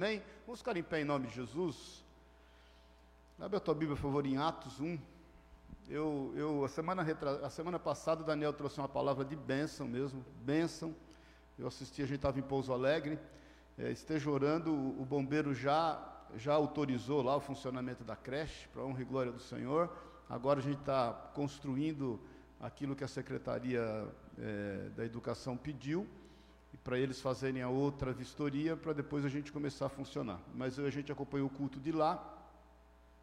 [0.00, 0.22] Amém?
[0.46, 2.04] Vamos ficar em pé em nome de Jesus.
[3.36, 4.96] Abre a tua Bíblia, por favor, em Atos 1.
[5.88, 7.44] Eu, eu a, semana retra...
[7.44, 10.94] a semana passada, o Daniel trouxe uma palavra de bênção mesmo, bênção.
[11.58, 13.18] Eu assisti, a gente estava em Pouso Alegre.
[13.76, 16.00] É, esteja orando, o, bombeiro já,
[16.36, 19.92] já autorizou lá o funcionamento da creche, para honra e glória do Senhor.
[20.30, 22.20] Agora a gente está construindo
[22.60, 24.06] aquilo que a Secretaria
[24.38, 26.06] é, da Educação pediu
[26.88, 30.40] para eles fazerem a outra vistoria, para depois a gente começar a funcionar.
[30.54, 32.18] Mas a gente acompanhou o culto de lá,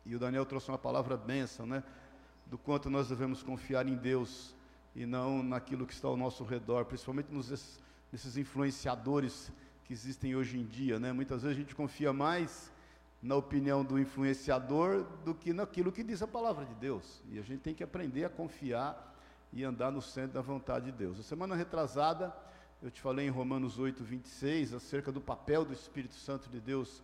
[0.05, 1.83] e o Daniel trouxe uma palavra bênção, né?
[2.45, 4.53] Do quanto nós devemos confiar em Deus
[4.95, 7.79] e não naquilo que está ao nosso redor, principalmente nos,
[8.11, 9.51] nesses influenciadores
[9.83, 11.11] que existem hoje em dia, né?
[11.11, 12.71] Muitas vezes a gente confia mais
[13.19, 17.23] na opinião do influenciador do que naquilo que diz a palavra de Deus.
[17.31, 19.17] E a gente tem que aprender a confiar
[19.51, 21.19] e andar no centro da vontade de Deus.
[21.19, 22.31] A semana retrasada,
[22.85, 27.01] eu te falei em Romanos 8, 26, acerca do papel do Espírito Santo de Deus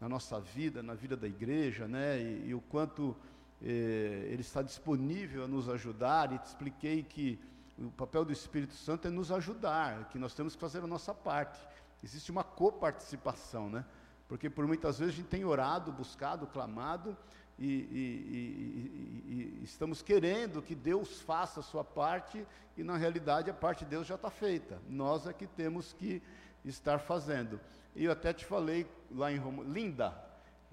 [0.00, 2.20] na nossa vida, na vida da igreja, né?
[2.20, 3.16] E, e o quanto
[3.62, 6.32] eh, ele está disponível a nos ajudar.
[6.32, 7.38] E te expliquei que
[7.78, 11.14] o papel do Espírito Santo é nos ajudar, que nós temos que fazer a nossa
[11.14, 11.64] parte.
[12.02, 13.84] Existe uma coparticipação, né?
[14.26, 17.16] Porque por muitas vezes a gente tem orado, buscado, clamado,
[17.60, 23.54] e, e, e, estamos querendo que Deus faça a sua parte, e na realidade a
[23.54, 24.80] parte de Deus já está feita.
[24.88, 26.22] Nós é que temos que
[26.64, 27.60] estar fazendo.
[27.94, 30.16] E eu até te falei lá em Romanos, linda,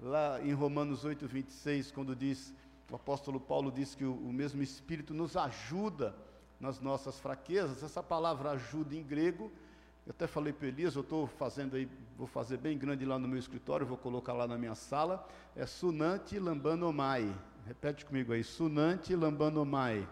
[0.00, 2.54] lá em Romanos 8, 26, quando diz,
[2.90, 6.16] o apóstolo Paulo diz que o, o mesmo Espírito nos ajuda
[6.58, 7.82] nas nossas fraquezas.
[7.82, 9.52] Essa palavra ajuda em grego
[10.08, 13.28] eu até falei para Elias, eu estou fazendo aí, vou fazer bem grande lá no
[13.28, 15.28] meu escritório, vou colocar lá na minha sala.
[15.54, 17.30] É Sunante Lambanomai.
[17.66, 20.08] Repete comigo aí, Sunante Lambanomai.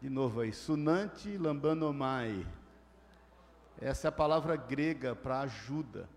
[0.00, 2.46] De novo aí, Sunante Lambanomai.
[3.78, 6.08] Essa é a palavra grega para ajuda.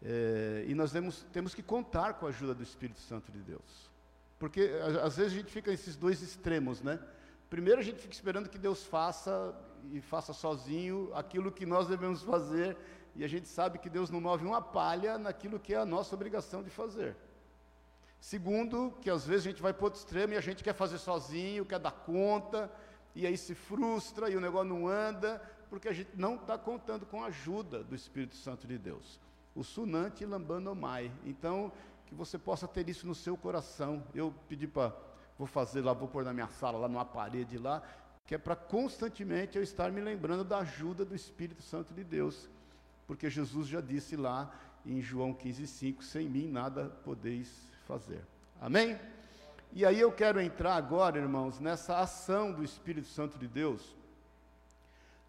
[0.00, 3.90] É, e nós temos, temos que contar com a ajuda do Espírito Santo de Deus.
[4.38, 4.70] Porque
[5.02, 7.00] às vezes a gente fica nesses dois extremos, né?
[7.50, 9.52] Primeiro a gente fica esperando que Deus faça
[9.92, 12.76] e faça sozinho aquilo que nós devemos fazer,
[13.14, 16.14] e a gente sabe que Deus não move uma palha naquilo que é a nossa
[16.14, 17.16] obrigação de fazer.
[18.20, 20.98] Segundo, que às vezes a gente vai para outro extremo e a gente quer fazer
[20.98, 22.70] sozinho, quer dar conta,
[23.14, 27.06] e aí se frustra e o negócio não anda, porque a gente não está contando
[27.06, 29.20] com a ajuda do Espírito Santo de Deus.
[29.54, 31.12] O sunante lambanomai.
[31.24, 31.70] Então,
[32.06, 34.02] que você possa ter isso no seu coração.
[34.14, 34.92] Eu pedi para
[35.38, 37.82] vou fazer lá, vou pôr na minha sala, lá numa parede lá,
[38.26, 42.48] que é para constantemente eu estar me lembrando da ajuda do Espírito Santo de Deus,
[43.06, 44.52] porque Jesus já disse lá
[44.84, 47.50] em João 15,5: sem mim nada podeis
[47.86, 48.22] fazer.
[48.60, 48.98] Amém?
[49.72, 53.94] E aí eu quero entrar agora, irmãos, nessa ação do Espírito Santo de Deus,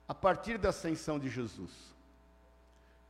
[0.07, 1.71] a partir da ascensão de Jesus.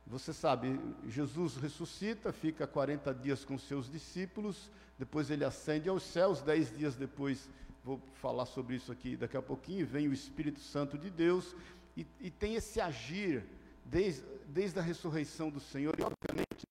[0.06, 6.40] Você sabe, Jesus ressuscita, fica 40 dias com seus discípulos, depois ele ascende aos céus,
[6.40, 7.48] dez dias depois,
[7.86, 11.54] vou falar sobre isso aqui daqui a pouquinho, vem o Espírito Santo de Deus,
[11.96, 13.44] e, e tem esse agir,
[13.84, 16.66] desde, desde a ressurreição do Senhor, e obviamente,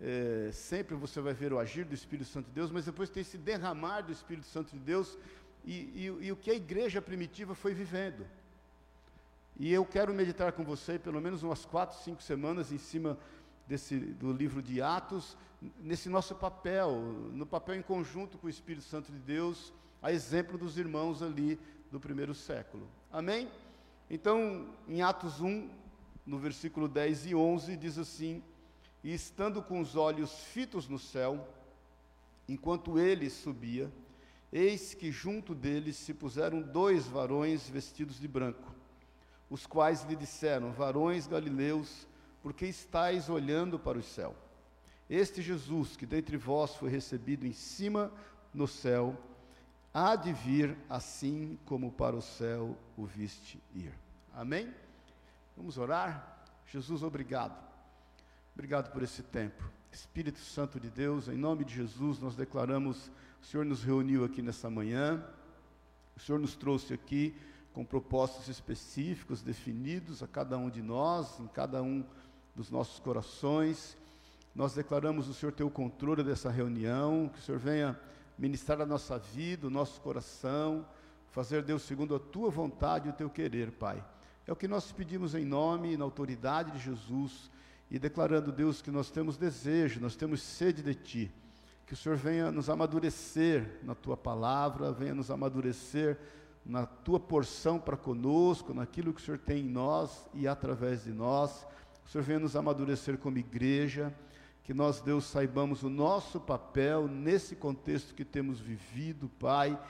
[0.00, 3.20] é, sempre você vai ver o agir do Espírito Santo de Deus, mas depois tem
[3.20, 5.18] esse derramar do Espírito Santo de Deus,
[5.66, 8.26] e, e, e o que a igreja primitiva foi vivendo.
[9.58, 13.18] E eu quero meditar com você pelo menos umas quatro, cinco semanas em cima
[13.66, 15.36] desse, do livro de Atos,
[15.78, 16.90] nesse nosso papel,
[17.34, 21.58] no papel em conjunto com o Espírito Santo de Deus, a exemplo dos irmãos ali
[21.90, 22.88] do primeiro século.
[23.12, 23.48] Amém?
[24.10, 25.68] Então, em Atos 1,
[26.24, 28.42] no versículo 10 e 11, diz assim:
[29.02, 31.48] E estando com os olhos fitos no céu,
[32.48, 33.92] enquanto ele subia,
[34.52, 38.78] eis que junto deles se puseram dois varões vestidos de branco
[39.50, 42.06] os quais lhe disseram: Varões galileus,
[42.42, 44.34] por que estáis olhando para o céu?
[45.08, 48.12] Este Jesus, que dentre vós foi recebido em cima
[48.52, 49.16] no céu,
[49.98, 53.92] há de vir assim como para o céu o viste ir.
[54.32, 54.72] Amém?
[55.56, 56.38] Vamos orar?
[56.66, 57.58] Jesus, obrigado.
[58.54, 59.64] Obrigado por esse tempo.
[59.90, 63.10] Espírito Santo de Deus, em nome de Jesus, nós declaramos:
[63.42, 65.24] o Senhor nos reuniu aqui nessa manhã,
[66.16, 67.34] o Senhor nos trouxe aqui
[67.72, 72.04] com propósitos específicos definidos a cada um de nós, em cada um
[72.54, 73.96] dos nossos corações.
[74.54, 77.98] Nós declaramos o Senhor ter o controle dessa reunião, que o Senhor venha
[78.38, 80.86] ministrar a nossa vida, o nosso coração,
[81.30, 84.02] fazer Deus segundo a tua vontade e o teu querer, Pai.
[84.46, 87.50] É o que nós pedimos em nome e na autoridade de Jesus
[87.90, 91.32] e declarando, Deus, que nós temos desejo, nós temos sede de Ti.
[91.86, 96.18] Que o Senhor venha nos amadurecer na Tua palavra, venha nos amadurecer
[96.68, 101.12] na tua porção para conosco, naquilo que o Senhor tem em nós e através de
[101.12, 101.66] nós.
[102.04, 104.14] o Senhor venha nos amadurecer como igreja,
[104.68, 109.80] que nós, Deus, saibamos o nosso papel nesse contexto que temos vivido, Pai,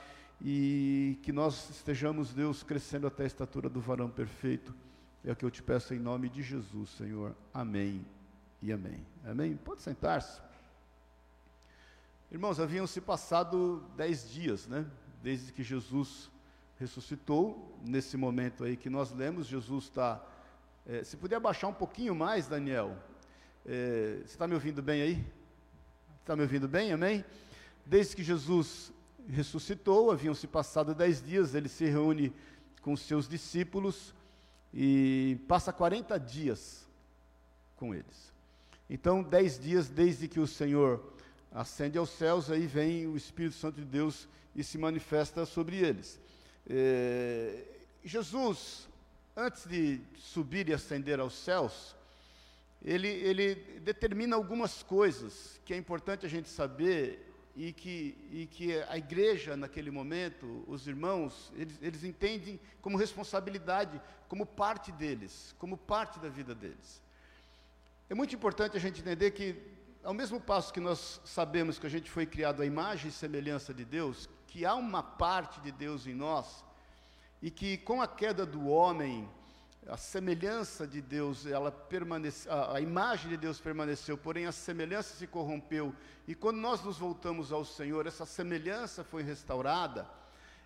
[0.41, 4.73] e que nós estejamos, Deus, crescendo até a estatura do varão perfeito.
[5.25, 7.35] É o que eu te peço em nome de Jesus, Senhor.
[7.53, 8.07] Amém
[8.63, 9.05] e amém.
[9.27, 9.57] Amém?
[9.57, 10.41] Pode sentar-se.
[12.31, 14.87] Irmãos, haviam se passado dez dias, né?
[15.21, 16.31] Desde que Jesus
[16.79, 17.77] ressuscitou.
[17.85, 20.25] Nesse momento aí que nós lemos, Jesus está.
[20.87, 22.97] É, se puder abaixar um pouquinho mais, Daniel.
[23.71, 25.27] É, você está me ouvindo bem aí?
[26.23, 26.91] Está me ouvindo bem?
[26.91, 27.23] Amém?
[27.85, 28.91] Desde que Jesus
[29.29, 32.33] ressuscitou, haviam se passado dez dias, ele se reúne
[32.81, 34.15] com seus discípulos
[34.73, 36.89] e passa 40 dias
[37.77, 38.33] com eles.
[38.89, 41.13] Então, dez dias desde que o Senhor
[41.53, 44.27] ascende aos céus, aí vem o Espírito Santo de Deus
[44.57, 46.19] e se manifesta sobre eles.
[46.67, 47.65] É,
[48.03, 48.89] Jesus,
[49.37, 51.98] antes de subir e ascender aos céus,
[52.85, 57.25] ele, ele determina algumas coisas que é importante a gente saber
[57.57, 64.01] e que, e que a igreja, naquele momento, os irmãos, eles, eles entendem como responsabilidade,
[64.29, 67.03] como parte deles, como parte da vida deles.
[68.09, 69.57] É muito importante a gente entender que,
[70.05, 73.75] ao mesmo passo que nós sabemos que a gente foi criado à imagem e semelhança
[73.75, 76.65] de Deus, que há uma parte de Deus em nós,
[77.43, 79.29] e que com a queda do homem,
[79.89, 85.27] a semelhança de Deus, ela permanece, a, imagem de Deus permaneceu, porém a semelhança se
[85.27, 85.95] corrompeu.
[86.27, 90.07] E quando nós nos voltamos ao Senhor, essa semelhança foi restaurada.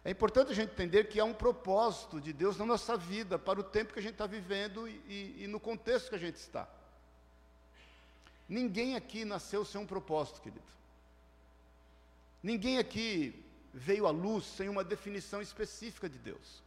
[0.04, 3.60] É importante a gente entender que há um propósito de Deus na nossa vida, para
[3.60, 6.36] o tempo que a gente está vivendo e, e, e no contexto que a gente
[6.36, 6.68] está.
[8.48, 10.64] Ninguém aqui nasceu sem um propósito, querido.
[12.42, 16.61] Ninguém aqui veio à luz sem uma definição específica de Deus.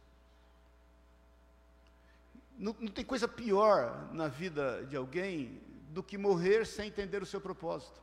[2.58, 5.60] Não, não, tem coisa pior na vida de alguém
[5.90, 8.00] do que morrer sem entender o seu propósito.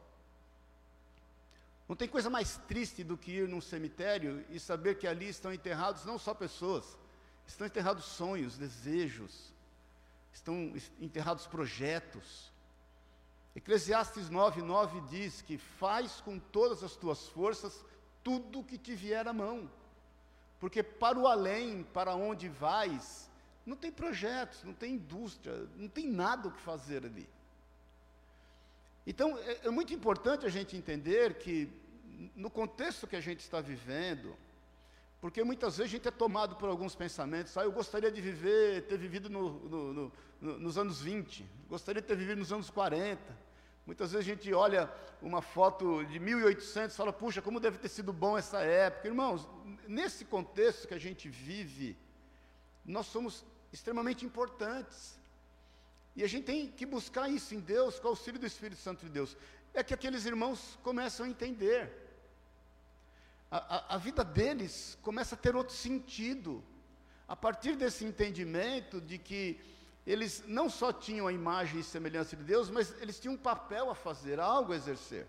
[1.88, 5.54] Não tem coisa mais triste do que ir num cemitério e saber que ali estão
[5.54, 6.98] enterrados não só pessoas,
[7.46, 9.54] estão enterrados sonhos, desejos,
[10.32, 12.52] estão enterrados projetos.
[13.56, 17.84] Eclesiastes 9, 9 diz que faz com todas as tuas forças
[18.24, 19.70] tudo o que te vier à mão,
[20.60, 23.30] porque para o além, para onde vais,
[23.66, 27.28] não tem projetos, não tem indústria, não tem nada o que fazer ali.
[29.06, 31.70] Então, é, é, muito importante a gente entender que,
[32.36, 34.36] no contexto que a gente está vivendo,
[35.20, 38.84] porque muitas vezes a gente é tomado por alguns pensamentos, ah, eu gostaria de viver,
[38.88, 40.12] ter vivido no, no, no,
[40.60, 43.22] nos anos 20, gostaria de ter vivido nos anos 40.
[43.86, 44.90] Muitas vezes a gente olha
[45.22, 49.08] uma foto de 1800 e fala, puxa, como deve ter sido bom essa época.
[49.08, 49.48] Irmãos,
[49.88, 51.98] nesse contexto que a gente vive,
[52.86, 55.20] nós somos extremamente importantes.
[56.16, 59.04] E a gente tem que buscar isso em Deus, com o auxílio do Espírito Santo
[59.04, 59.36] de Deus.
[59.74, 61.92] É que aqueles irmãos começam a entender.
[63.50, 66.64] A, a, a vida deles começa a ter outro sentido.
[67.28, 69.60] A partir desse entendimento de que
[70.06, 73.90] eles não só tinham a imagem e semelhança de Deus, mas eles tinham um papel
[73.90, 75.26] a fazer, algo a exercer.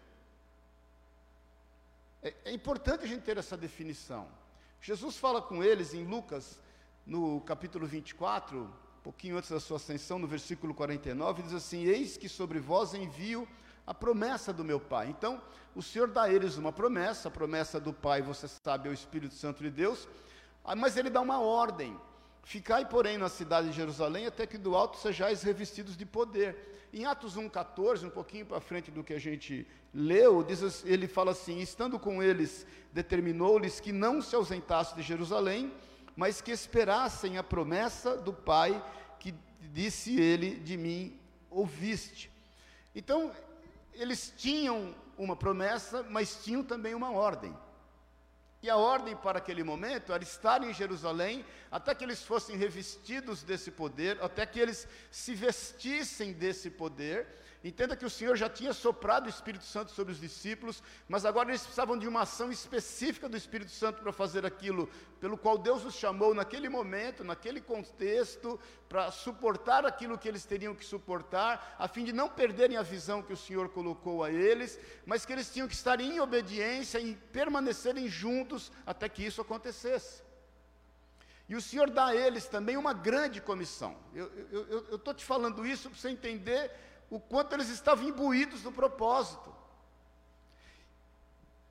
[2.23, 4.29] É, é importante a gente ter essa definição.
[4.83, 6.59] Jesus fala com eles em Lucas
[7.07, 12.17] no capítulo 24, um pouquinho antes da sua ascensão, no versículo 49, diz assim: Eis
[12.17, 13.47] que sobre vós envio
[13.87, 15.09] a promessa do meu Pai.
[15.09, 15.41] Então,
[15.75, 18.95] o Senhor dá a eles uma promessa, a promessa do Pai, você sabe, é o
[18.95, 20.09] Espírito Santo de Deus,
[20.65, 21.97] ah, mas ele dá uma ordem.
[22.43, 26.89] Ficai, porém, na cidade de Jerusalém, até que do alto sejais revestidos de poder.
[26.93, 31.33] Em Atos 1,14, um pouquinho para frente do que a gente leu, diz, ele fala
[31.33, 35.73] assim: Estando com eles, determinou-lhes que não se ausentassem de Jerusalém,
[36.17, 38.83] mas que esperassem a promessa do Pai,
[39.19, 41.19] que disse ele: De mim
[41.51, 42.31] ouviste.
[42.95, 43.33] Então,
[43.93, 47.57] eles tinham uma promessa, mas tinham também uma ordem.
[48.63, 53.43] E a ordem para aquele momento era estar em Jerusalém até que eles fossem revestidos
[53.43, 57.27] desse poder, até que eles se vestissem desse poder
[57.65, 61.49] Entenda que o Senhor já tinha soprado o Espírito Santo sobre os discípulos, mas agora
[61.49, 64.87] eles precisavam de uma ação específica do Espírito Santo para fazer aquilo
[65.19, 70.75] pelo qual Deus os chamou naquele momento, naquele contexto, para suportar aquilo que eles teriam
[70.75, 74.79] que suportar, a fim de não perderem a visão que o Senhor colocou a eles,
[75.07, 80.23] mas que eles tinham que estar em obediência e permanecerem juntos até que isso acontecesse.
[81.49, 83.97] E o Senhor dá a eles também uma grande comissão.
[84.15, 86.71] Eu estou te falando isso para você entender
[87.11, 89.55] o quanto eles estavam imbuídos no propósito.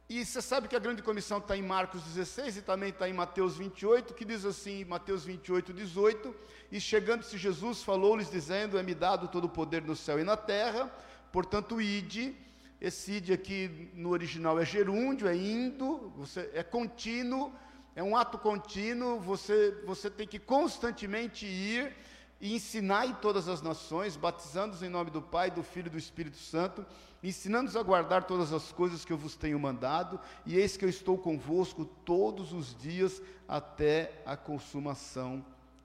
[0.09, 3.13] E você sabe que a grande comissão está em Marcos 16 e também está em
[3.13, 6.35] Mateus 28, que diz assim, Mateus 28, 18,
[6.71, 10.91] e chegando-se Jesus, falou-lhes dizendo, é-me dado todo o poder no céu e na terra,
[11.31, 12.35] portanto, ide,
[12.79, 17.51] esse ide aqui no original é gerúndio, é indo, você, é contínuo,
[17.95, 21.95] é um ato contínuo, você, você tem que constantemente ir,
[22.43, 25.97] e ensinar em todas as nações, batizando-os em nome do Pai, do Filho e do
[25.97, 26.85] Espírito Santo,
[27.23, 30.89] ensinando-os a guardar todas as coisas que eu vos tenho mandado, e eis que eu
[30.89, 35.43] estou convosco todos os dias até a consumação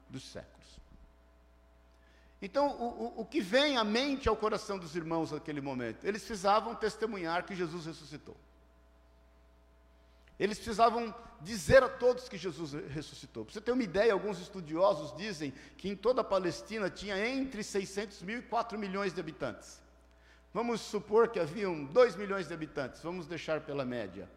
[0.09, 0.67] dos séculos.
[2.41, 6.03] Então, o, o, o que vem à mente ao coração dos irmãos naquele momento?
[6.03, 8.35] Eles precisavam testemunhar que Jesus ressuscitou.
[10.39, 13.45] Eles precisavam dizer a todos que Jesus ressuscitou.
[13.45, 17.63] Para você ter uma ideia, alguns estudiosos dizem que em toda a Palestina tinha entre
[17.63, 19.81] 600 mil e 4 milhões de habitantes.
[20.53, 24.29] Vamos supor que haviam 2 milhões de habitantes, vamos deixar pela média.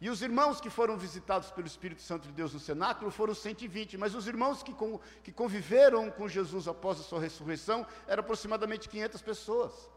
[0.00, 3.96] E os irmãos que foram visitados pelo Espírito Santo de Deus no cenáculo foram 120,
[3.96, 8.90] mas os irmãos que, com, que conviveram com Jesus após a sua ressurreição eram aproximadamente
[8.90, 9.95] 500 pessoas.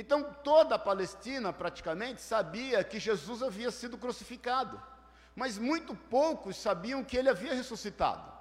[0.00, 4.80] Então toda a Palestina praticamente sabia que Jesus havia sido crucificado,
[5.34, 8.32] mas muito poucos sabiam que ele havia ressuscitado.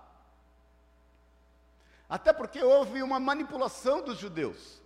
[2.07, 4.79] Até porque houve uma manipulação dos judeus,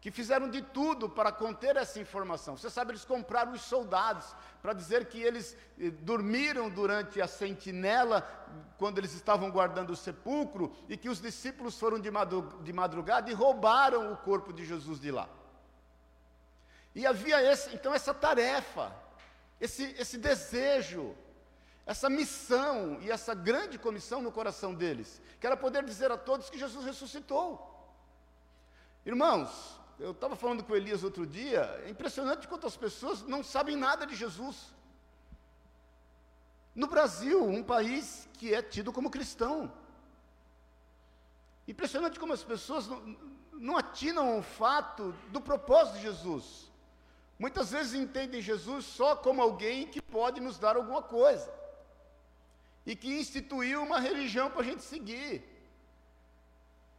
[0.00, 2.56] que fizeram de tudo para conter essa informação.
[2.56, 8.22] Você sabe, eles compraram os soldados para dizer que eles eh, dormiram durante a sentinela,
[8.78, 14.14] quando eles estavam guardando o sepulcro, e que os discípulos foram de madrugada e roubaram
[14.14, 15.28] o corpo de Jesus de lá.
[16.94, 18.94] E havia esse, então essa tarefa,
[19.60, 21.16] esse, esse desejo,
[21.86, 26.50] essa missão e essa grande comissão no coração deles, que era poder dizer a todos
[26.50, 27.66] que Jesus ressuscitou.
[29.04, 33.76] Irmãos, eu estava falando com Elias outro dia, é impressionante quanto as pessoas não sabem
[33.76, 34.72] nada de Jesus.
[36.74, 39.72] No Brasil, um país que é tido como cristão.
[41.66, 43.16] Impressionante como as pessoas não,
[43.52, 46.69] não atinam o fato do propósito de Jesus.
[47.40, 51.50] Muitas vezes entendem Jesus só como alguém que pode nos dar alguma coisa
[52.84, 55.42] e que instituiu uma religião para a gente seguir,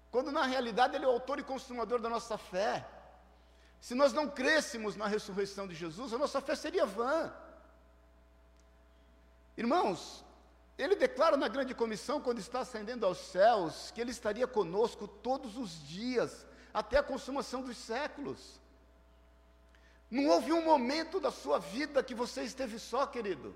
[0.10, 2.88] quando na realidade Ele é o autor e consumador da nossa fé.
[3.80, 7.32] Se nós não crêssemos na ressurreição de Jesus, a nossa fé seria vã.
[9.56, 10.26] Irmãos,
[10.76, 15.56] ele declara na grande comissão, quando está ascendendo aos céus, que ele estaria conosco todos
[15.56, 18.61] os dias, até a consumação dos séculos.
[20.12, 23.56] Não houve um momento da sua vida que você esteve só, querido.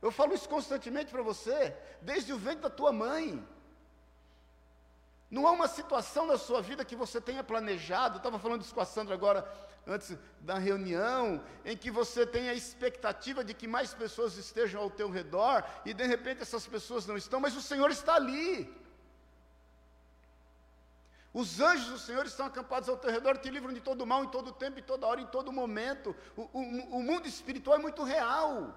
[0.00, 3.46] Eu falo isso constantemente para você, desde o ventre da tua mãe.
[5.30, 8.80] Não há uma situação na sua vida que você tenha planejado, estava falando isso com
[8.80, 9.46] a Sandra agora,
[9.86, 14.90] antes da reunião, em que você tem a expectativa de que mais pessoas estejam ao
[14.90, 18.81] teu redor, e de repente essas pessoas não estão, mas o Senhor está ali.
[21.32, 24.28] Os anjos do Senhor estão acampados ao teu redor, te livram de todo mal, em
[24.28, 26.14] todo tempo, em toda hora, em todo momento.
[26.36, 28.74] O, o, o mundo espiritual é muito real.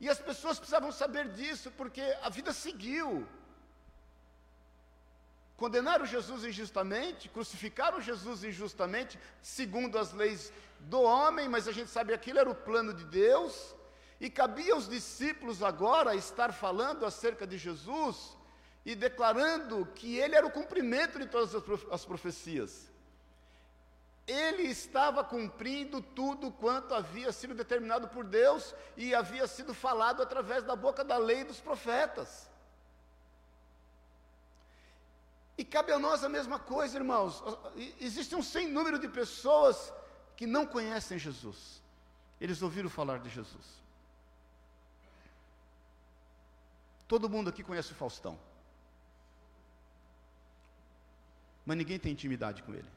[0.00, 3.26] E as pessoas precisavam saber disso, porque a vida seguiu.
[5.56, 12.10] Condenaram Jesus injustamente, crucificaram Jesus injustamente, segundo as leis do homem, mas a gente sabe
[12.10, 13.74] que aquilo era o plano de Deus,
[14.20, 18.37] e cabia aos discípulos agora estar falando acerca de Jesus
[18.84, 21.54] e declarando que ele era o cumprimento de todas
[21.90, 22.88] as profecias.
[24.26, 30.62] Ele estava cumprindo tudo quanto havia sido determinado por Deus e havia sido falado através
[30.62, 32.48] da boca da lei dos profetas.
[35.56, 37.42] E cabe a nós a mesma coisa, irmãos.
[38.00, 39.92] Existe um sem número de pessoas
[40.36, 41.82] que não conhecem Jesus.
[42.40, 43.66] Eles ouviram falar de Jesus.
[47.08, 48.38] Todo mundo aqui conhece o Faustão.
[51.68, 52.88] Mas ninguém tem intimidade com ele.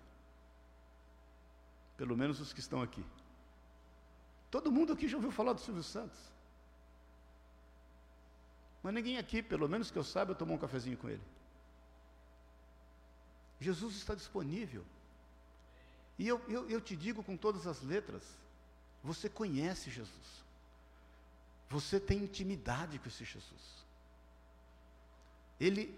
[1.97, 3.03] Pelo menos os que estão aqui.
[4.49, 6.17] Todo mundo aqui já ouviu falar do Silvio Santos.
[8.81, 11.21] Mas ninguém aqui, pelo menos que eu saiba, tomou um cafezinho com ele.
[13.59, 14.85] Jesus está disponível.
[16.17, 18.23] E eu, eu, eu te digo com todas as letras:
[19.03, 20.45] você conhece Jesus.
[21.69, 23.85] Você tem intimidade com esse Jesus.
[25.59, 25.93] Ele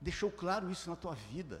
[0.00, 1.60] deixou claro isso na tua vida.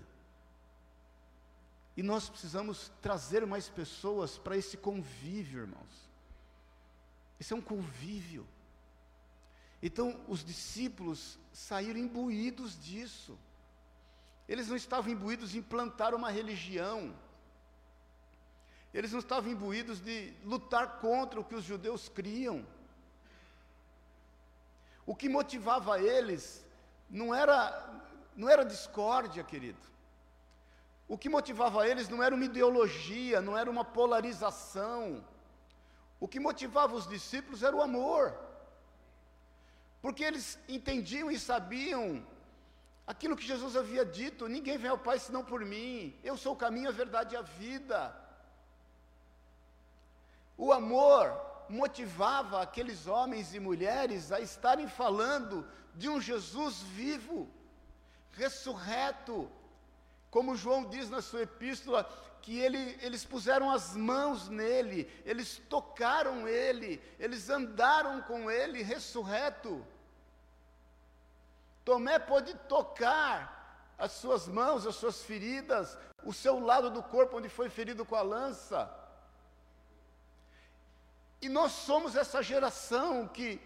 [2.00, 6.08] E nós precisamos trazer mais pessoas para esse convívio, irmãos.
[7.38, 8.48] Esse é um convívio.
[9.82, 13.38] Então, os discípulos saíram imbuídos disso.
[14.48, 17.14] Eles não estavam imbuídos em plantar uma religião.
[18.94, 22.66] Eles não estavam imbuídos de lutar contra o que os judeus criam.
[25.04, 26.64] O que motivava eles
[27.10, 28.02] não era,
[28.34, 29.90] não era discórdia, querido.
[31.12, 35.24] O que motivava eles não era uma ideologia, não era uma polarização.
[36.20, 38.32] O que motivava os discípulos era o amor.
[40.00, 42.24] Porque eles entendiam e sabiam
[43.04, 46.16] aquilo que Jesus havia dito: ninguém vem ao Pai senão por mim.
[46.22, 47.98] Eu sou o caminho, a verdade e a vida.
[50.56, 51.24] O amor
[51.68, 57.50] motivava aqueles homens e mulheres a estarem falando de um Jesus vivo,
[58.30, 59.50] ressurreto,
[60.30, 62.08] como João diz na sua epístola,
[62.40, 69.84] que ele, eles puseram as mãos nele, eles tocaram ele, eles andaram com ele ressurreto.
[71.84, 77.48] Tomé pôde tocar as suas mãos, as suas feridas, o seu lado do corpo onde
[77.48, 78.90] foi ferido com a lança.
[81.42, 83.60] E nós somos essa geração que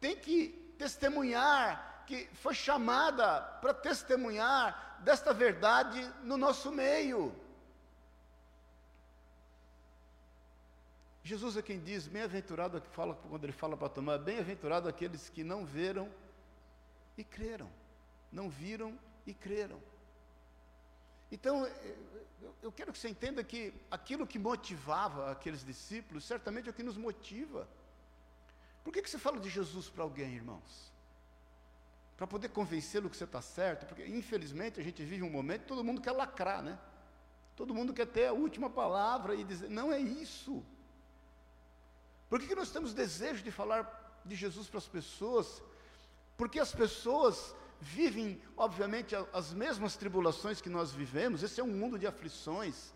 [0.00, 7.34] tem que testemunhar, que foi chamada para testemunhar desta verdade no nosso meio.
[11.22, 15.64] Jesus é quem diz, bem-aventurado, fala, quando ele fala para tomar, bem-aventurado aqueles que não
[15.64, 16.08] viram
[17.18, 17.68] e creram.
[18.32, 19.78] Não viram e creram.
[21.30, 21.68] Então,
[22.62, 26.82] eu quero que você entenda que aquilo que motivava aqueles discípulos, certamente é o que
[26.82, 27.68] nos motiva.
[28.82, 30.90] Por que, que você fala de Jesus para alguém, irmãos?
[32.18, 35.68] Para poder convencê-lo que você está certo, porque infelizmente a gente vive um momento que
[35.68, 36.76] todo mundo quer lacrar, né?
[37.54, 40.64] Todo mundo quer ter a última palavra e dizer, não é isso.
[42.28, 45.62] Por que, que nós temos desejo de falar de Jesus para as pessoas?
[46.36, 51.96] Porque as pessoas vivem, obviamente, as mesmas tribulações que nós vivemos, esse é um mundo
[52.00, 52.92] de aflições.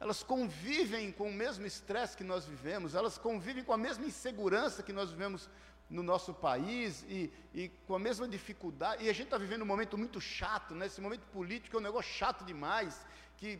[0.00, 4.82] Elas convivem com o mesmo estresse que nós vivemos, elas convivem com a mesma insegurança
[4.82, 5.48] que nós vivemos
[5.88, 9.04] no nosso país e, e com a mesma dificuldade.
[9.04, 10.86] E a gente está vivendo um momento muito chato, né?
[10.86, 13.58] esse momento político é um negócio chato demais, que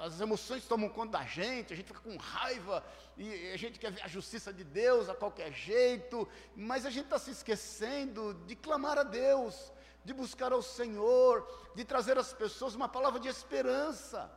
[0.00, 2.84] as emoções tomam conta da gente, a gente fica com raiva
[3.16, 7.04] e a gente quer ver a justiça de Deus a qualquer jeito, mas a gente
[7.04, 9.72] está se esquecendo de clamar a Deus,
[10.04, 14.30] de buscar ao Senhor, de trazer às pessoas uma palavra de esperança.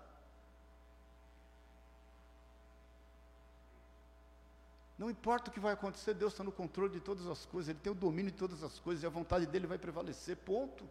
[5.00, 7.80] Não importa o que vai acontecer, Deus está no controle de todas as coisas, Ele
[7.80, 10.84] tem o domínio de todas as coisas e a vontade dele vai prevalecer, ponto.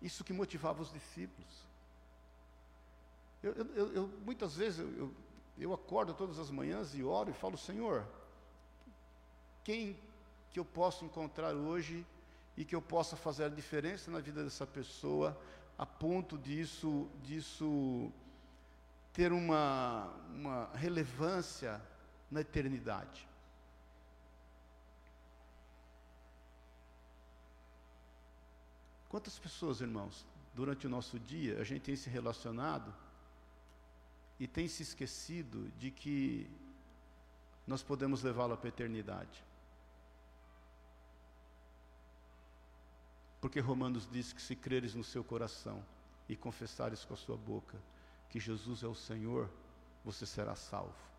[0.00, 1.68] Isso que motivava os discípulos.
[3.42, 5.14] Eu, eu, eu muitas vezes eu,
[5.58, 8.06] eu acordo todas as manhãs e oro e falo, Senhor,
[9.62, 9.98] quem
[10.50, 12.06] que eu posso encontrar hoje
[12.56, 15.38] e que eu possa fazer a diferença na vida dessa pessoa,
[15.76, 18.10] a ponto disso, disso
[19.12, 21.82] ter uma, uma relevância
[22.30, 23.28] na eternidade.
[29.08, 32.94] Quantas pessoas, irmãos, durante o nosso dia a gente tem se relacionado
[34.38, 36.48] e tem se esquecido de que
[37.66, 39.44] nós podemos levá-la para a eternidade?
[43.40, 45.84] Porque Romanos diz que se creres no seu coração
[46.28, 47.76] e confessares com a sua boca
[48.28, 49.50] que Jesus é o Senhor,
[50.04, 51.09] você será salvo.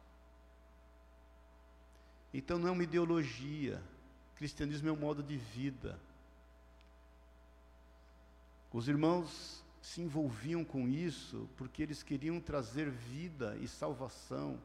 [2.33, 3.81] Então não é uma ideologia,
[4.35, 5.99] cristianismo é um modo de vida.
[8.71, 14.59] Os irmãos se envolviam com isso porque eles queriam trazer vida e salvação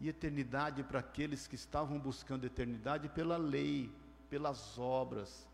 [0.00, 3.92] e eternidade para aqueles que estavam buscando eternidade pela lei,
[4.30, 5.46] pelas obras,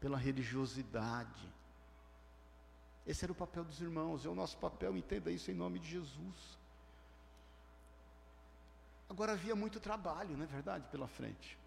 [0.00, 1.48] pela religiosidade.
[3.06, 5.88] Esse era o papel dos irmãos, é o nosso papel, entenda isso em nome de
[5.88, 6.58] Jesus.
[9.08, 11.58] Agora havia muito trabalho, não é verdade, pela frente.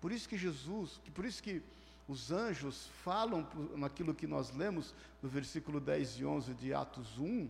[0.00, 1.62] Por isso que Jesus, por isso que
[2.08, 7.48] os anjos falam naquilo que nós lemos no versículo 10 e 11 de Atos 1,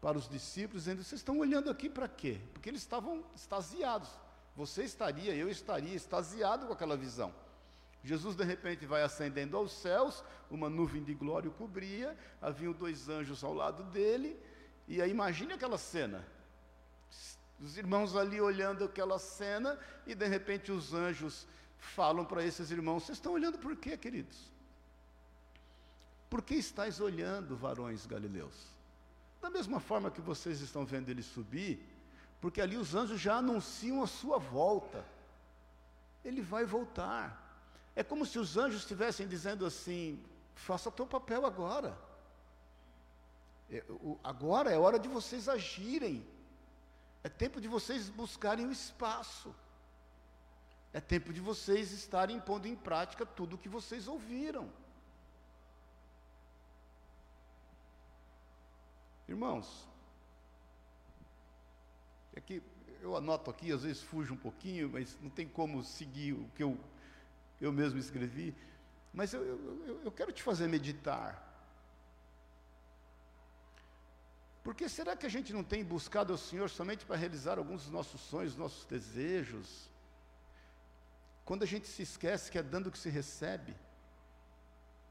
[0.00, 2.40] para os discípulos, dizendo: Vocês estão olhando aqui para quê?
[2.52, 4.08] Porque eles estavam extasiados.
[4.54, 7.32] Você estaria, eu estaria extasiado com aquela visão.
[8.02, 13.08] Jesus de repente vai ascendendo aos céus, uma nuvem de glória o cobria, haviam dois
[13.08, 14.40] anjos ao lado dele,
[14.86, 16.24] e aí imagine aquela cena.
[17.60, 21.46] Os irmãos ali olhando aquela cena, e de repente os anjos
[21.78, 24.52] falam para esses irmãos: Vocês estão olhando por quê, queridos?
[26.28, 28.66] Por que estáis olhando, varões galileus?
[29.40, 31.80] Da mesma forma que vocês estão vendo ele subir,
[32.40, 35.04] porque ali os anjos já anunciam a sua volta.
[36.24, 37.42] Ele vai voltar.
[37.94, 40.22] É como se os anjos estivessem dizendo assim:
[40.54, 41.96] faça o teu papel agora.
[43.70, 43.82] É,
[44.22, 46.26] agora é hora de vocês agirem.
[47.26, 49.52] É tempo de vocês buscarem o espaço.
[50.92, 54.70] É tempo de vocês estarem pondo em prática tudo o que vocês ouviram.
[59.28, 59.88] Irmãos,
[62.36, 62.62] é que
[63.02, 66.62] eu anoto aqui, às vezes fujo um pouquinho, mas não tem como seguir o que
[66.62, 66.78] eu,
[67.60, 68.54] eu mesmo escrevi.
[69.12, 71.45] Mas eu, eu, eu quero te fazer meditar.
[74.66, 77.92] Porque será que a gente não tem buscado ao Senhor somente para realizar alguns dos
[77.92, 79.88] nossos sonhos, nossos desejos?
[81.44, 83.76] Quando a gente se esquece que é dando que se recebe,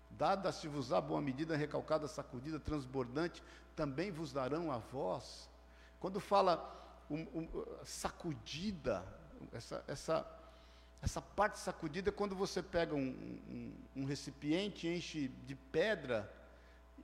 [0.10, 3.42] dada-se-vos a boa medida, recalcada, sacudida, transbordante,
[3.78, 5.50] também vos darão a voz.
[6.02, 6.60] Quando fala
[7.10, 9.06] um, um, sacudida,
[9.54, 10.28] essa, essa,
[11.02, 16.30] essa parte sacudida é quando você pega um, um recipiente, enche de pedra,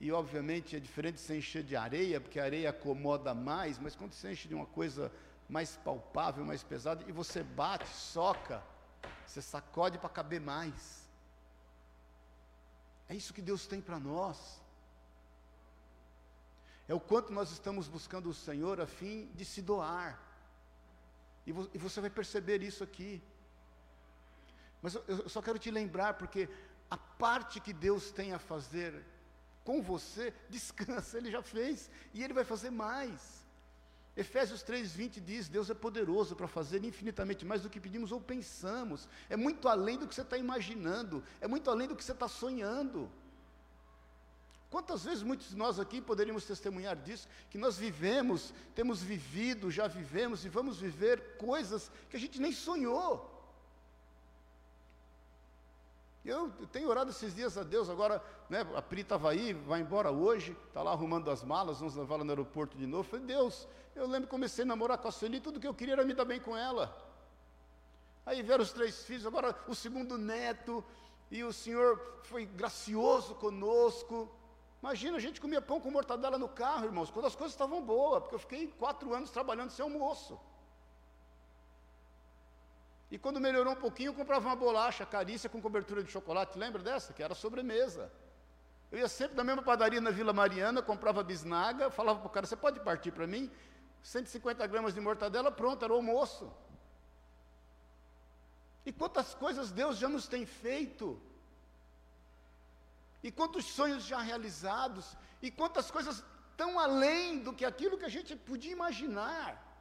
[0.02, 4.12] e obviamente é diferente se encher de areia, porque a areia acomoda mais, mas quando
[4.12, 5.12] você enche de uma coisa
[5.48, 8.60] mais palpável, mais pesada, e você bate, soca,
[9.24, 11.08] você sacode para caber mais.
[13.08, 14.60] É isso que Deus tem para nós.
[16.88, 20.20] É o quanto nós estamos buscando o Senhor a fim de se doar.
[21.46, 23.22] E, vo, e você vai perceber isso aqui.
[24.82, 26.48] Mas eu, eu só quero te lembrar, porque
[26.90, 29.11] a parte que Deus tem a fazer
[29.64, 33.42] com você, descansa, Ele já fez, e Ele vai fazer mais.
[34.16, 39.08] Efésios 3,20 diz: Deus é poderoso para fazer infinitamente mais do que pedimos ou pensamos,
[39.30, 42.28] é muito além do que você está imaginando, é muito além do que você está
[42.28, 43.10] sonhando.
[44.68, 49.86] Quantas vezes muitos de nós aqui poderíamos testemunhar disso, que nós vivemos, temos vivido, já
[49.86, 53.31] vivemos e vamos viver coisas que a gente nem sonhou.
[56.24, 60.12] Eu tenho orado esses dias a Deus, agora né, a Pri estava aí, vai embora
[60.12, 63.08] hoje, está lá arrumando as malas, vamos levá-la no aeroporto de novo.
[63.08, 65.94] falei, Deus, eu lembro que comecei a namorar com a Sueli, tudo que eu queria
[65.94, 66.96] era me dar bem com ela.
[68.24, 70.84] Aí vieram os três filhos, agora o segundo neto,
[71.28, 74.30] e o Senhor foi gracioso conosco.
[74.80, 78.20] Imagina, a gente comia pão com mortadela no carro, irmãos, quando as coisas estavam boas,
[78.22, 80.38] porque eu fiquei quatro anos trabalhando sem almoço.
[83.12, 86.58] E quando melhorou um pouquinho, eu comprava uma bolacha carícia com cobertura de chocolate.
[86.58, 87.12] Lembra dessa?
[87.12, 88.10] Que era sobremesa.
[88.90, 92.46] Eu ia sempre na mesma padaria na Vila Mariana, comprava bisnaga, falava para o cara,
[92.46, 93.50] você pode partir para mim?
[94.02, 96.50] 150 gramas de mortadela, pronto, era o almoço.
[98.86, 101.20] E quantas coisas Deus já nos tem feito.
[103.22, 105.14] E quantos sonhos já realizados.
[105.42, 106.24] E quantas coisas
[106.56, 109.71] tão além do que aquilo que a gente podia imaginar.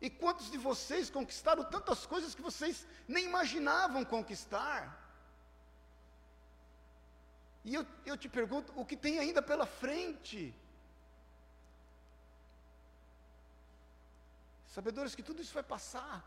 [0.00, 5.02] E quantos de vocês conquistaram tantas coisas que vocês nem imaginavam conquistar?
[7.64, 10.54] E eu, eu te pergunto, o que tem ainda pela frente?
[14.68, 16.24] Sabedores que tudo isso vai passar.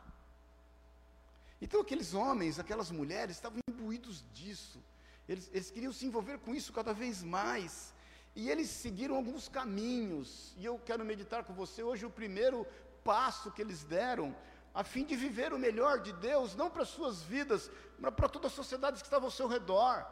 [1.62, 4.84] Então aqueles homens, aquelas mulheres estavam imbuídos disso.
[5.28, 7.94] Eles, eles queriam se envolver com isso cada vez mais.
[8.36, 10.54] E eles seguiram alguns caminhos.
[10.58, 12.66] E eu quero meditar com você hoje o primeiro
[13.04, 14.36] passo que eles deram
[14.74, 18.48] a fim de viver o melhor de Deus, não para suas vidas, mas para toda
[18.48, 20.06] a sociedade que estava ao seu redor.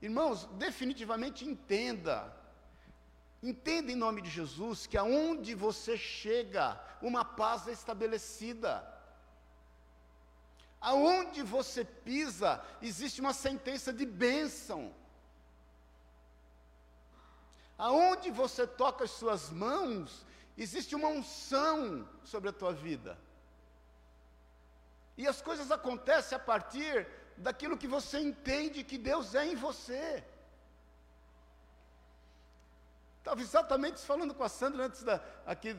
[0.00, 2.34] Irmãos, definitivamente entenda,
[3.42, 8.86] entenda em nome de Jesus que aonde você chega, uma paz é estabelecida.
[10.80, 14.94] Aonde você pisa, existe uma sentença de bênção.
[17.76, 20.24] Aonde você toca as suas mãos,
[20.56, 23.18] existe uma unção sobre a tua vida.
[25.16, 30.24] E as coisas acontecem a partir daquilo que você entende que Deus é em você.
[33.18, 35.74] Estava exatamente falando com a Sandra antes da, aqui,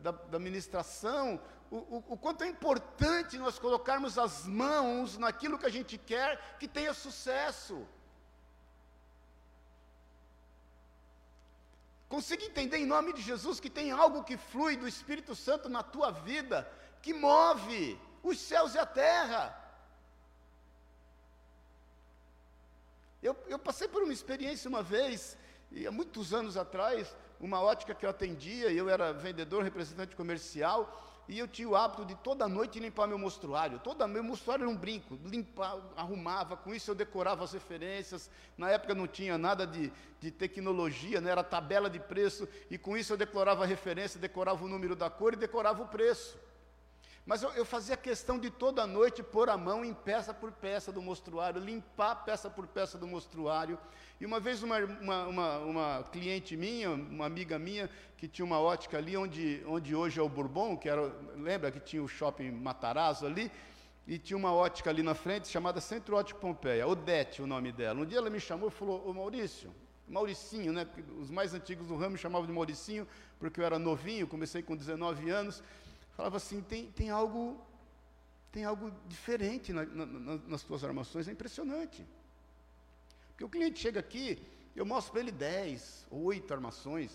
[0.00, 5.66] da, da ministração, o, o, o, quanto é importante nós colocarmos as mãos naquilo que
[5.66, 7.86] a gente quer que tenha sucesso.
[12.08, 15.82] Consiga entender em nome de Jesus que tem algo que flui do Espírito Santo na
[15.82, 16.70] tua vida,
[17.02, 19.62] que move os céus e a terra.
[23.22, 25.36] Eu, eu passei por uma experiência uma vez,
[25.86, 31.38] há muitos anos atrás, uma ótica que eu atendia, eu era vendedor, representante comercial, e
[31.38, 33.80] eu tinha o hábito de toda noite limpar meu mostruário.
[33.80, 38.30] Toda meu mostruário era um brinco, limpar, arrumava, com isso eu decorava as referências.
[38.56, 41.30] Na época não tinha nada de, de tecnologia, né?
[41.30, 45.10] era tabela de preço, e com isso eu decorava a referência, decorava o número da
[45.10, 46.38] cor e decorava o preço.
[47.26, 50.92] Mas eu, eu, fazia questão de toda noite pôr a mão em peça por peça
[50.92, 53.76] do mostruário, limpar peça por peça do mostruário.
[54.20, 58.60] E uma vez uma, uma, uma, uma cliente minha, uma amiga minha, que tinha uma
[58.60, 62.52] ótica ali onde, onde hoje é o Bourbon, que era, lembra que tinha o shopping
[62.52, 63.50] Matarazzo ali,
[64.06, 68.02] e tinha uma ótica ali na frente chamada Centro Ótico Pompeia, Odete o nome dela.
[68.02, 69.74] Um dia ela me chamou e falou, ô Maurício,
[70.06, 70.86] Mauricinho, né?
[71.18, 73.04] Os mais antigos do ramo chamavam de Mauricinho,
[73.40, 75.60] porque eu era novinho, comecei com 19 anos
[76.16, 77.60] falava assim: tem, tem algo
[78.50, 80.06] tem algo diferente na, na,
[80.48, 82.06] nas tuas armações, é impressionante.
[83.28, 84.42] Porque o cliente chega aqui,
[84.74, 87.12] eu mostro para ele 10, 8 armações,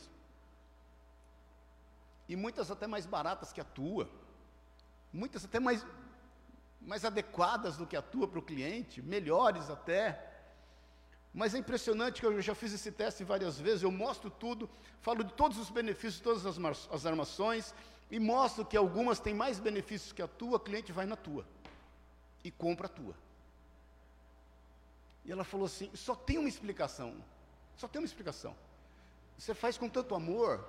[2.30, 4.08] e muitas até mais baratas que a tua,
[5.12, 5.84] muitas até mais,
[6.80, 10.28] mais adequadas do que a tua para o cliente, melhores até.
[11.34, 15.24] Mas é impressionante que eu já fiz esse teste várias vezes, eu mostro tudo, falo
[15.24, 17.74] de todos os benefícios, todas as, as armações,
[18.12, 21.48] e mostro que algumas têm mais benefícios que a tua, o cliente vai na tua
[22.44, 23.16] e compra a tua.
[25.24, 27.16] E ela falou assim: só tem uma explicação,
[27.78, 28.54] só tem uma explicação.
[29.38, 30.68] Você faz com tanto amor,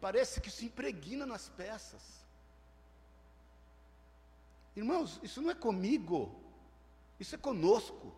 [0.00, 2.24] parece que se impregna nas peças.
[4.76, 6.40] Irmãos, isso não é comigo,
[7.18, 8.14] isso é conosco.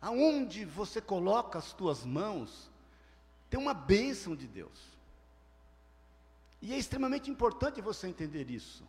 [0.00, 2.68] Aonde você coloca as tuas mãos,
[3.48, 4.91] tem uma bênção de Deus.
[6.62, 8.86] E é extremamente importante você entender isso.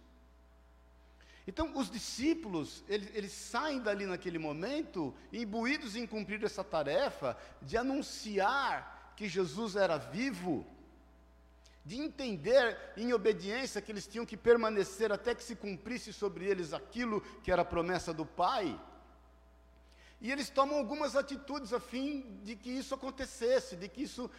[1.46, 7.76] Então, os discípulos, eles, eles, saem dali naquele momento, imbuídos em cumprir essa tarefa de
[7.76, 10.66] anunciar que Jesus era vivo,
[11.84, 16.72] de entender em obediência que eles tinham que permanecer até que se cumprisse sobre eles
[16.74, 18.80] aquilo que era a promessa do Pai.
[20.22, 24.32] E eles tomam algumas atitudes a fim de que isso acontecesse, de que isso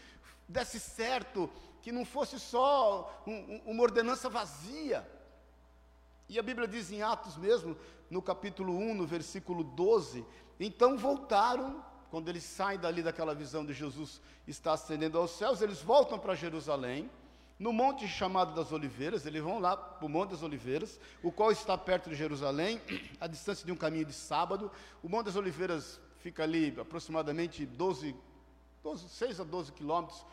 [0.48, 1.50] desse certo,
[1.82, 5.06] que não fosse só um, uma ordenança vazia.
[6.28, 7.76] E a Bíblia diz em Atos mesmo,
[8.10, 10.24] no capítulo 1, no versículo 12:
[10.58, 15.80] então voltaram, quando eles saem dali daquela visão de Jesus está ascendendo aos céus, eles
[15.80, 17.10] voltam para Jerusalém,
[17.58, 21.52] no monte chamado das Oliveiras, eles vão lá para o Monte das Oliveiras, o qual
[21.52, 22.80] está perto de Jerusalém,
[23.20, 24.70] a distância de um caminho de sábado.
[25.02, 28.14] O Monte das Oliveiras fica ali aproximadamente 12,
[28.84, 30.26] 12 6 a 12 quilômetros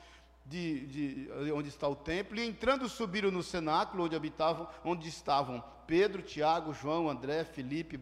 [0.45, 5.63] de, de, onde está o templo, e entrando subiram no cenáculo onde habitavam, onde estavam
[5.87, 7.97] Pedro, Tiago, João, André, Felipe,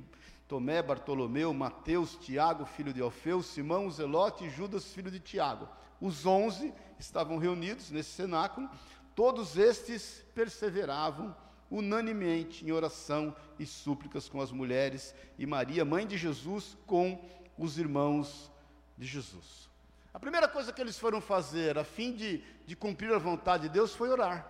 [0.48, 5.70] Tomé, Bartolomeu, Mateus, Tiago, filho de Alfeu, Simão, Zelote e Judas, filho de Tiago.
[6.02, 8.68] Os onze estavam reunidos nesse cenáculo,
[9.14, 11.36] todos estes perseveravam
[11.70, 17.24] unanimemente em oração e súplicas com as mulheres e Maria, mãe de Jesus, com
[17.56, 18.52] os irmãos
[18.98, 19.69] de Jesus.
[20.14, 23.70] A primeira coisa que eles foram fazer, a fim de, de cumprir a vontade de
[23.70, 24.50] Deus, foi orar.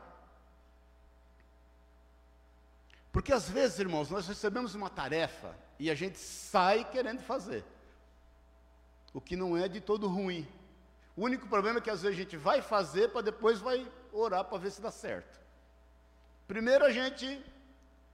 [3.12, 7.66] Porque às vezes, irmãos, nós recebemos uma tarefa e a gente sai querendo fazer,
[9.14, 10.48] o que não é de todo ruim.
[11.16, 14.46] O único problema é que às vezes a gente vai fazer para depois vai orar
[14.46, 15.40] para ver se dá certo.
[16.48, 17.44] Primeiro a gente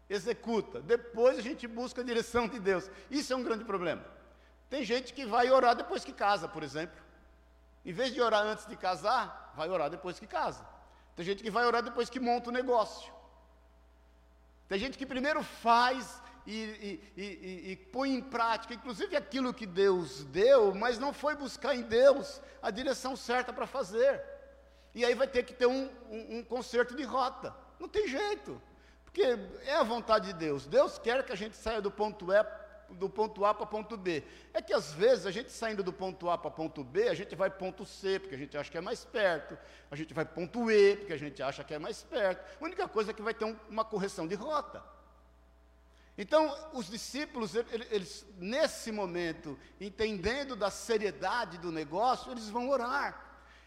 [0.10, 2.90] executa, depois a gente busca a direção de Deus.
[3.12, 4.04] Isso é um grande problema.
[4.70, 7.05] Tem gente que vai orar depois que casa, por exemplo.
[7.86, 10.66] Em vez de orar antes de casar, vai orar depois que casa.
[11.16, 13.14] Tem gente que vai orar depois que monta o negócio.
[14.68, 19.66] Tem gente que primeiro faz e, e, e, e, põe em prática, inclusive aquilo que
[19.66, 24.24] Deus deu, mas não foi buscar em Deus a direção certa para fazer.
[24.94, 27.56] E aí vai ter que ter um, um, um conserto de rota.
[27.80, 28.62] Não tem jeito,
[29.04, 30.66] porque é a vontade de Deus.
[30.66, 34.24] Deus quer que a gente saia do ponto E do ponto A para ponto B.
[34.54, 37.36] É que às vezes a gente saindo do ponto A para ponto B, a gente
[37.36, 39.58] vai ponto C, porque a gente acha que é mais perto,
[39.90, 42.44] a gente vai ponto E, porque a gente acha que é mais perto.
[42.60, 44.84] A única coisa é que vai ter um, uma correção de rota.
[46.18, 53.25] Então, os discípulos, eles, nesse momento, entendendo da seriedade do negócio, eles vão orar.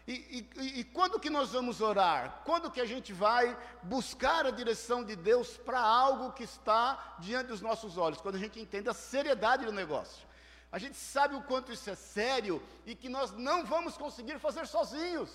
[0.09, 2.41] E, e, e, quando que nós vamos orar?
[2.43, 7.49] Quando que a gente vai buscar a direção de Deus para algo que está diante
[7.49, 8.19] dos nossos olhos?
[8.19, 10.27] Quando a gente entende a seriedade do negócio.
[10.71, 14.65] A gente sabe o quanto isso é sério e que nós não vamos conseguir fazer
[14.65, 15.29] sozinhos.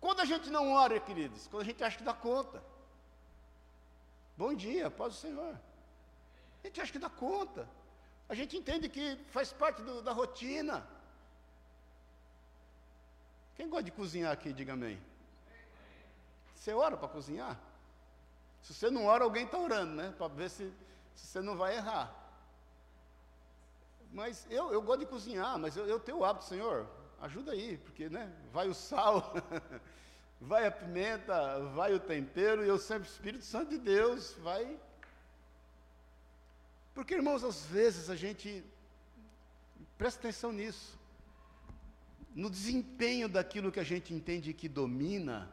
[0.00, 2.62] Quando a gente não ora, queridos, quando a gente acha que dá conta.
[4.34, 5.60] Bom dia, paz do Senhor.
[6.64, 7.68] A gente acha que dá conta.
[8.30, 10.88] A gente entende que faz parte do, da rotina.
[13.60, 14.98] Quem gosta de cozinhar aqui, diga amém.
[16.54, 17.60] Você ora para cozinhar?
[18.62, 20.14] Se você não ora, alguém está orando, né?
[20.16, 20.72] Para ver se,
[21.14, 22.10] se, você não vai errar.
[24.12, 26.88] Mas eu, eu gosto de cozinhar, mas eu, eu tenho o hábito, Senhor,
[27.20, 29.30] ajuda aí, porque né, vai o sal,
[30.40, 34.80] vai a pimenta, vai o tempero, e eu sempre, Espírito Santo de Deus, vai.
[36.94, 38.64] Porque, irmãos, às vezes a gente,
[39.98, 40.98] presta atenção nisso,
[42.34, 45.50] no desempenho daquilo que a gente entende que domina,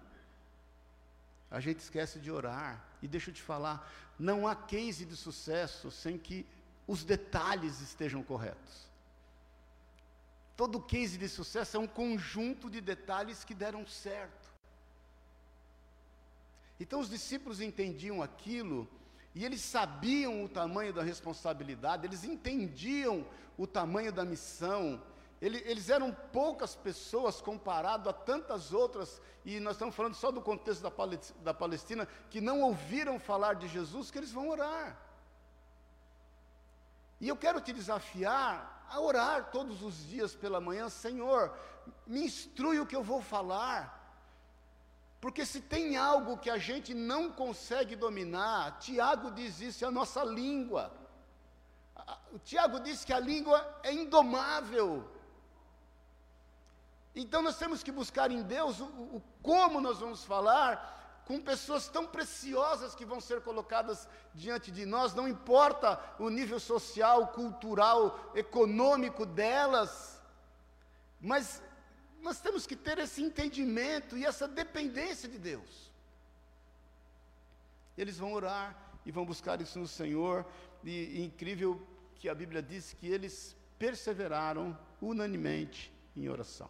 [1.50, 2.86] a gente esquece de orar.
[3.02, 6.46] E deixa eu te falar, não há case de sucesso sem que
[6.88, 8.88] os detalhes estejam corretos.
[10.56, 14.48] Todo case de sucesso é um conjunto de detalhes que deram certo.
[16.80, 18.88] Então os discípulos entendiam aquilo
[19.36, 25.02] e eles sabiam o tamanho da responsabilidade, eles entendiam o tamanho da missão,
[25.40, 30.82] eles eram poucas pessoas comparado a tantas outras, e nós estamos falando só do contexto
[31.42, 35.00] da Palestina, que não ouviram falar de Jesus, que eles vão orar.
[37.20, 41.56] E eu quero te desafiar a orar todos os dias pela manhã, Senhor,
[42.06, 43.96] me instrui o que eu vou falar.
[45.20, 49.92] Porque se tem algo que a gente não consegue dominar, Tiago diz isso, é a
[49.92, 50.92] nossa língua.
[52.32, 55.10] O Tiago diz que a língua é indomável.
[57.20, 61.90] Então nós temos que buscar em Deus o, o, como nós vamos falar com pessoas
[61.90, 68.32] tão preciosas que vão ser colocadas diante de nós, não importa o nível social, cultural,
[68.36, 70.22] econômico delas,
[71.20, 71.62] mas
[72.22, 75.92] nós temos que ter esse entendimento e essa dependência de Deus.
[77.98, 80.46] Eles vão orar e vão buscar isso no Senhor,
[80.84, 81.82] e, e incrível
[82.16, 86.70] que a Bíblia diz que eles perseveraram unanimemente em oração.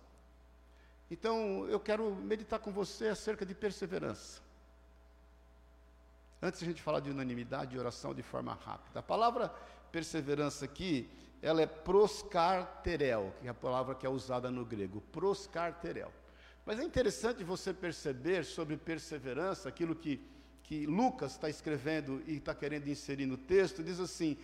[1.09, 4.41] Então, eu quero meditar com você acerca de perseverança.
[6.41, 8.99] Antes a gente falar de unanimidade e oração de forma rápida.
[8.99, 9.49] A palavra
[9.91, 11.09] perseverança aqui,
[11.41, 16.11] ela é proscarterel, que é a palavra que é usada no grego, proscarterel.
[16.65, 20.21] Mas é interessante você perceber sobre perseverança, aquilo que,
[20.61, 24.37] que Lucas está escrevendo e está querendo inserir no texto, diz assim: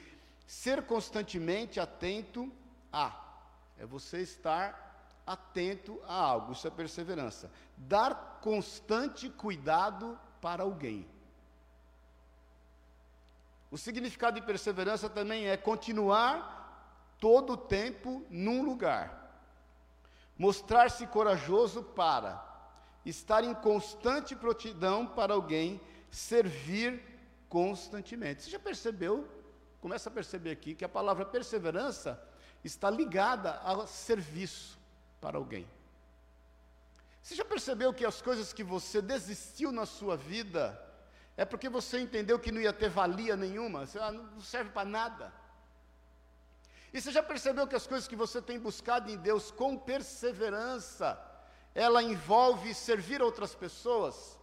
[0.47, 2.51] ser constantemente atento
[2.91, 3.19] a.
[3.77, 4.92] É você estar
[5.25, 7.49] atento a algo, isso é perseverança.
[7.77, 11.07] Dar constante cuidado para alguém.
[13.71, 19.41] O significado de perseverança também é continuar todo o tempo num lugar.
[20.37, 22.43] Mostrar-se corajoso para
[23.05, 25.81] estar em constante prontidão para alguém,
[26.11, 27.01] servir
[27.49, 28.43] constantemente.
[28.43, 29.27] Você já percebeu?
[29.81, 32.21] Começa a perceber aqui que a palavra perseverança
[32.63, 34.82] está ligada ao serviço
[35.23, 35.65] para alguém.
[37.21, 40.63] Você já percebeu que as coisas que você desistiu na sua vida
[41.37, 45.33] é porque você entendeu que não ia ter valia nenhuma, ah, não serve para nada.
[46.93, 51.07] E você já percebeu que as coisas que você tem buscado em Deus com perseverança,
[51.73, 54.37] ela envolve servir outras pessoas?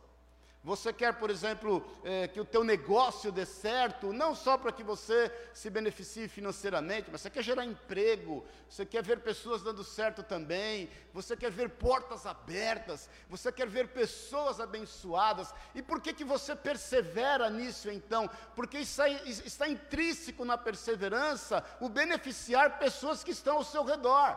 [0.63, 4.83] Você quer, por exemplo, é, que o teu negócio dê certo, não só para que
[4.83, 10.23] você se beneficie financeiramente, mas você quer gerar emprego, você quer ver pessoas dando certo
[10.23, 15.51] também, você quer ver portas abertas, você quer ver pessoas abençoadas.
[15.75, 18.29] E por que, que você persevera nisso então?
[18.55, 24.37] Porque está, está intrínseco na perseverança o beneficiar pessoas que estão ao seu redor.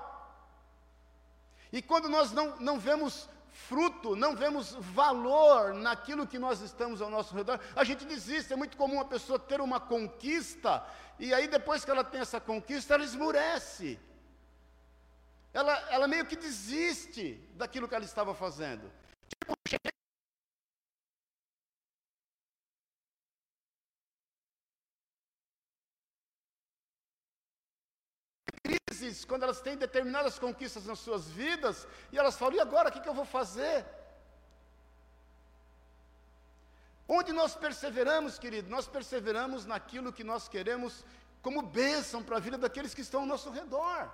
[1.70, 7.10] E quando nós não, não vemos fruto, não vemos valor naquilo que nós estamos ao
[7.10, 8.52] nosso redor, a gente desiste.
[8.52, 10.84] É muito comum a pessoa ter uma conquista,
[11.20, 14.00] e aí depois que ela tem essa conquista, ela esmurece.
[15.54, 18.92] Ela, ela meio que desiste daquilo que ela estava fazendo.
[19.30, 19.54] Tipo,
[29.28, 33.04] quando elas têm determinadas conquistas nas suas vidas, e elas falam: e agora, o que,
[33.04, 33.86] que eu vou fazer?
[37.08, 38.70] Onde nós perseveramos, querido?
[38.70, 41.04] Nós perseveramos naquilo que nós queremos
[41.42, 44.10] como bênção para a vida daqueles que estão ao nosso redor.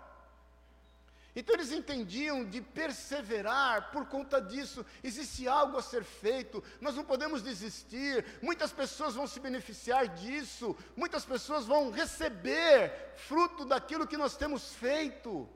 [1.39, 7.06] Então eles entendiam de perseverar por conta disso, existe algo a ser feito, nós não
[7.06, 14.17] podemos desistir, muitas pessoas vão se beneficiar disso, muitas pessoas vão receber fruto daquilo que
[14.17, 15.47] nós temos feito.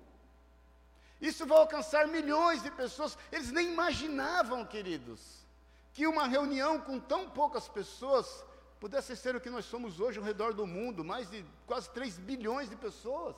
[1.19, 5.45] Isso vai alcançar milhões de pessoas, eles nem imaginavam, queridos,
[5.91, 8.45] que uma reunião com tão poucas pessoas
[8.79, 12.19] pudesse ser o que nós somos hoje ao redor do mundo mais de quase 3
[12.19, 13.35] bilhões de pessoas.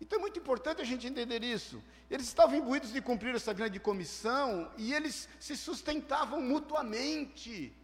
[0.00, 1.82] Então é muito importante a gente entender isso.
[2.10, 7.74] Eles estavam imbuídos de cumprir essa grande comissão e eles se sustentavam mutuamente.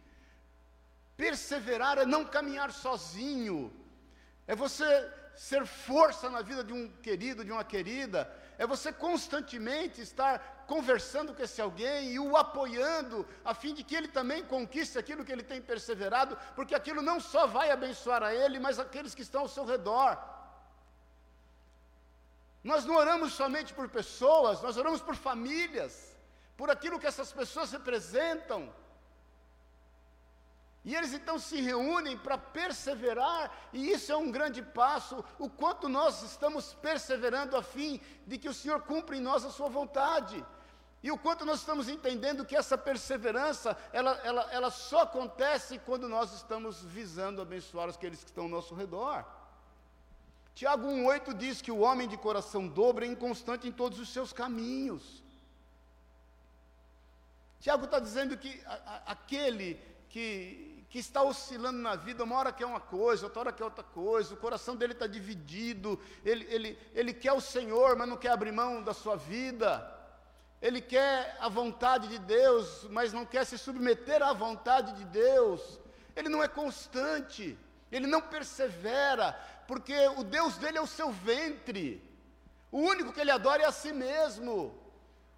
[1.17, 3.71] Perseverar é não caminhar sozinho,
[4.47, 4.85] é você
[5.35, 11.33] ser força na vida de um querido, de uma querida, é você constantemente estar conversando
[11.33, 15.31] com esse alguém e o apoiando, a fim de que ele também conquiste aquilo que
[15.31, 19.41] ele tem perseverado, porque aquilo não só vai abençoar a ele, mas aqueles que estão
[19.41, 20.17] ao seu redor.
[22.63, 26.15] Nós não oramos somente por pessoas, nós oramos por famílias,
[26.55, 28.73] por aquilo que essas pessoas representam.
[30.85, 35.87] E eles então se reúnem para perseverar, e isso é um grande passo, o quanto
[35.87, 40.45] nós estamos perseverando a fim de que o Senhor cumpra em nós a sua vontade.
[41.01, 46.07] E o quanto nós estamos entendendo que essa perseverança, ela, ela, ela só acontece quando
[46.07, 49.25] nós estamos visando abençoar aqueles que estão ao nosso redor.
[50.55, 54.31] Tiago 1,8 diz que o homem de coração dobre é inconstante em todos os seus
[54.31, 55.23] caminhos.
[57.59, 59.79] Tiago está dizendo que a, a, aquele
[60.09, 63.83] que que está oscilando na vida, uma hora quer uma coisa, outra hora quer outra
[63.83, 68.29] coisa, o coração dele está dividido, ele, ele, ele quer o Senhor, mas não quer
[68.29, 69.91] abrir mão da sua vida,
[70.61, 75.79] ele quer a vontade de Deus, mas não quer se submeter à vontade de Deus,
[76.15, 77.57] ele não é constante,
[77.91, 79.35] ele não persevera,
[79.67, 82.01] porque o Deus dele é o seu ventre,
[82.71, 84.73] o único que ele adora é a si mesmo.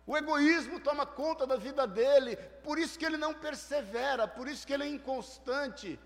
[0.07, 4.65] O egoísmo toma conta da vida dele, por isso que ele não persevera, por isso
[4.65, 5.99] que ele é inconstante.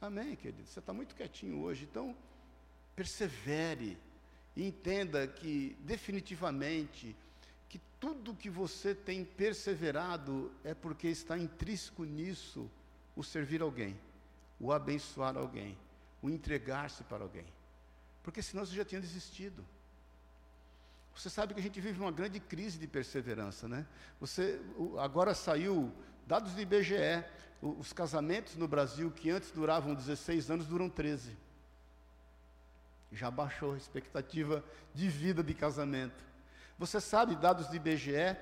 [0.00, 0.66] Amém, querido?
[0.66, 2.16] Você está muito quietinho hoje, então
[2.96, 3.98] persevere
[4.56, 7.14] e entenda que definitivamente
[7.68, 12.70] que tudo que você tem perseverado é porque está intrínseco nisso
[13.14, 13.98] o servir alguém,
[14.60, 15.76] o abençoar alguém,
[16.20, 17.46] o entregar-se para alguém.
[18.22, 19.64] Porque senão você já tinha desistido.
[21.14, 23.86] Você sabe que a gente vive uma grande crise de perseverança, né?
[24.20, 24.60] Você
[24.98, 25.92] agora saiu
[26.26, 27.24] dados do IBGE,
[27.60, 31.36] os casamentos no Brasil que antes duravam 16 anos duram 13.
[33.12, 36.24] Já baixou a expectativa de vida de casamento.
[36.78, 38.36] Você sabe, dados do IBGE,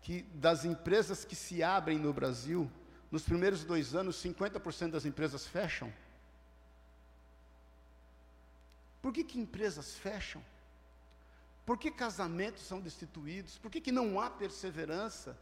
[0.00, 2.70] que das empresas que se abrem no Brasil,
[3.12, 5.92] nos primeiros dois anos, 50% das empresas fecham?
[9.02, 10.42] Por que, que empresas fecham?
[11.66, 13.58] Por que casamentos são destituídos?
[13.58, 15.38] Por que, que não há perseverança?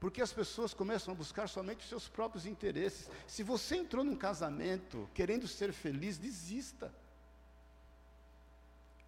[0.00, 3.10] Porque as pessoas começam a buscar somente os seus próprios interesses.
[3.26, 6.92] Se você entrou num casamento querendo ser feliz, desista.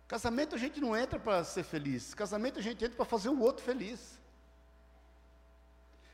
[0.07, 3.40] Casamento a gente não entra para ser feliz, casamento a gente entra para fazer o
[3.40, 4.18] outro feliz.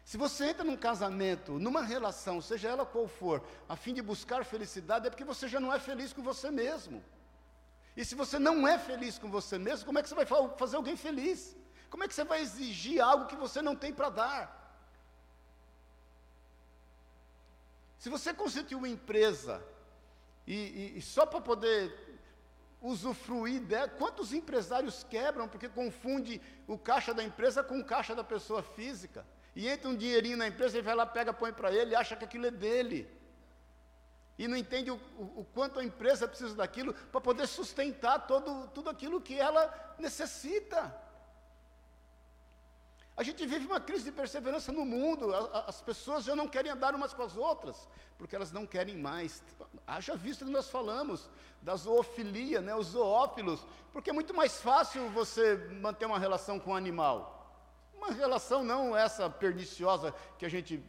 [0.05, 4.45] Se você entra num casamento, numa relação, seja ela qual for, a fim de buscar
[4.45, 7.03] felicidade, é porque você já não é feliz com você mesmo.
[7.97, 10.27] E se você não é feliz com você mesmo, como é que você vai
[10.59, 11.57] fazer alguém feliz?
[11.89, 14.65] Como é que você vai exigir algo que você não tem para dar?
[17.99, 19.65] Se você constituir uma empresa
[20.47, 22.19] e, e, e só para poder
[22.83, 28.23] usufruir dela, quantos empresários quebram porque confunde o caixa da empresa com o caixa da
[28.23, 29.25] pessoa física?
[29.55, 32.25] E entra um dinheirinho na empresa, ele vai lá, pega, põe para ele acha que
[32.25, 33.09] aquilo é dele
[34.39, 38.69] e não entende o, o, o, quanto a empresa precisa daquilo para poder sustentar todo,
[38.69, 40.95] tudo aquilo que ela necessita.
[43.17, 46.49] A gente vive uma crise de perseverança no mundo, a, a, as pessoas já não
[46.49, 47.89] querem andar umas com as outras,
[48.19, 49.41] porque elas não querem mais.
[49.87, 51.31] Haja visto que nós falamos
[51.63, 56.73] da zoofilia, né, os zoófilos, porque é muito mais fácil você manter uma relação com
[56.73, 57.44] um animal.
[58.05, 60.85] Uma relação não essa perniciosa que a gente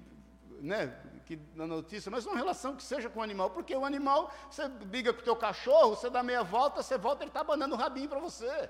[0.61, 0.93] né,
[1.25, 4.67] que, na notícia, mas uma relação que seja com o animal, porque o animal, você
[4.67, 7.77] briga com o teu cachorro, você dá meia volta, você volta, ele está abanando o
[7.77, 8.69] rabinho para você.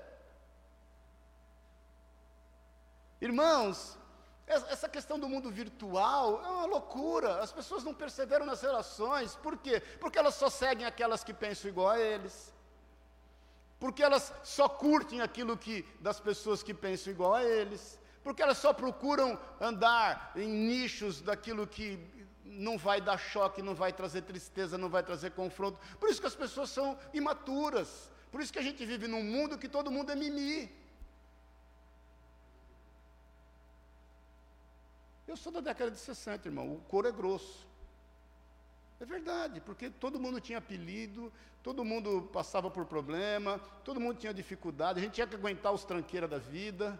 [3.20, 3.98] Irmãos,
[4.46, 7.40] essa questão do mundo virtual é uma loucura.
[7.40, 9.34] As pessoas não perseveram nas relações.
[9.34, 9.80] Por quê?
[9.98, 12.54] Porque elas só seguem aquelas que pensam igual a eles.
[13.80, 17.98] Porque elas só curtem aquilo que das pessoas que pensam igual a eles.
[18.26, 21.96] Porque elas só procuram andar em nichos daquilo que
[22.44, 25.78] não vai dar choque, não vai trazer tristeza, não vai trazer confronto.
[26.00, 28.10] Por isso que as pessoas são imaturas.
[28.32, 30.68] Por isso que a gente vive num mundo que todo mundo é mimi.
[35.28, 36.74] Eu sou da década de 60, irmão.
[36.74, 37.64] O couro é grosso.
[38.98, 44.34] É verdade, porque todo mundo tinha apelido, todo mundo passava por problema, todo mundo tinha
[44.34, 46.98] dificuldade, a gente tinha que aguentar os tranqueiras da vida.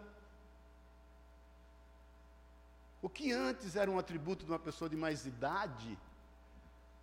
[3.01, 5.97] O que antes era um atributo de uma pessoa de mais idade,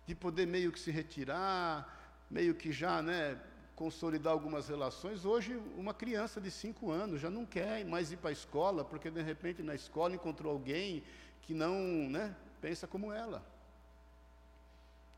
[0.05, 3.39] de poder meio que se retirar, meio que já, né,
[3.75, 8.29] consolidar algumas relações, hoje uma criança de cinco anos já não quer mais ir para
[8.29, 11.03] a escola, porque de repente na escola encontrou alguém
[11.41, 11.77] que não,
[12.09, 13.45] né, pensa como ela.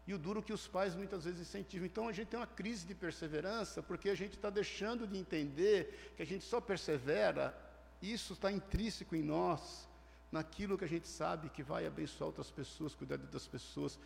[0.07, 1.85] E o duro que os pais muitas vezes incentivam.
[1.85, 6.13] Então a gente tem uma crise de perseverança, porque a gente está deixando de entender
[6.15, 7.55] que a gente só persevera,
[8.01, 9.87] isso está intrínseco em nós,
[10.31, 13.99] naquilo que a gente sabe que vai abençoar outras pessoas, cuidar das pessoas.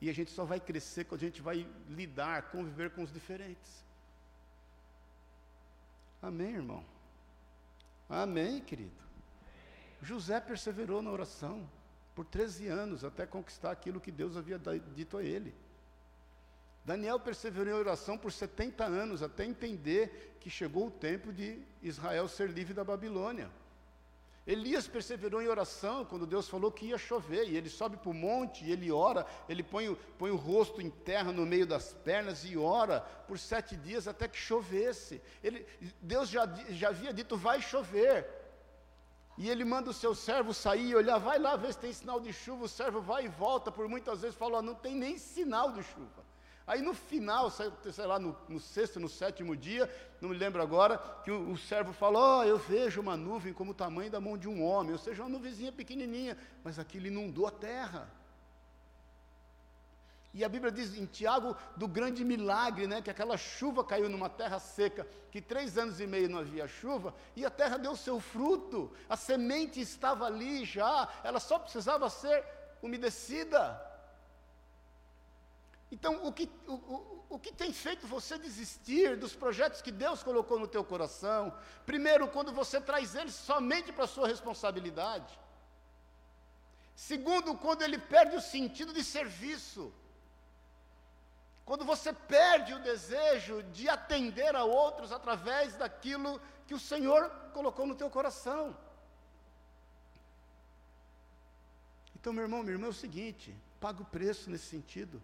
[0.00, 3.84] E a gente só vai crescer quando a gente vai lidar, conviver com os diferentes.
[6.22, 6.84] Amém, irmão?
[8.08, 8.90] Amém, querido?
[10.02, 11.68] José perseverou na oração
[12.14, 14.58] por 13 anos até conquistar aquilo que Deus havia
[14.94, 15.54] dito a ele.
[16.84, 22.26] Daniel perseverou em oração por 70 anos até entender que chegou o tempo de Israel
[22.28, 23.50] ser livre da Babilônia.
[24.48, 28.14] Elias perseverou em oração quando Deus falou que ia chover, e ele sobe para o
[28.14, 31.92] monte, e ele ora, ele põe o, põe o rosto em terra no meio das
[31.92, 35.20] pernas e ora por sete dias até que chovesse.
[35.44, 35.66] Ele,
[36.00, 38.26] Deus já, já havia dito: vai chover.
[39.36, 42.18] E ele manda o seu servo sair e olhar, vai lá ver se tem sinal
[42.18, 42.64] de chuva.
[42.64, 46.27] O servo vai e volta, por muitas vezes fala: não tem nem sinal de chuva.
[46.68, 49.90] Aí no final, sei lá, no, no, sexto, no sétimo dia,
[50.20, 53.70] não me lembro agora, que o, o servo falou: oh, eu vejo uma nuvem como
[53.70, 57.46] o tamanho da mão de um homem, ou seja, uma nuvenzinha pequenininha, mas aquilo inundou
[57.46, 58.12] a terra.
[60.34, 64.28] E a Bíblia diz em Tiago do grande milagre, né, que aquela chuva caiu numa
[64.28, 68.20] terra seca, que três anos e meio não havia chuva, e a terra deu seu
[68.20, 72.44] fruto, a semente estava ali já, ela só precisava ser
[72.82, 73.87] umedecida.
[75.90, 80.22] Então, o que, o, o, o que tem feito você desistir dos projetos que Deus
[80.22, 81.56] colocou no teu coração?
[81.86, 85.38] Primeiro, quando você traz eles somente para a sua responsabilidade.
[86.94, 89.92] Segundo, quando ele perde o sentido de serviço.
[91.64, 97.86] Quando você perde o desejo de atender a outros através daquilo que o Senhor colocou
[97.86, 98.76] no teu coração.
[102.14, 105.22] Então, meu irmão, meu irmão, é o seguinte: paga o preço nesse sentido.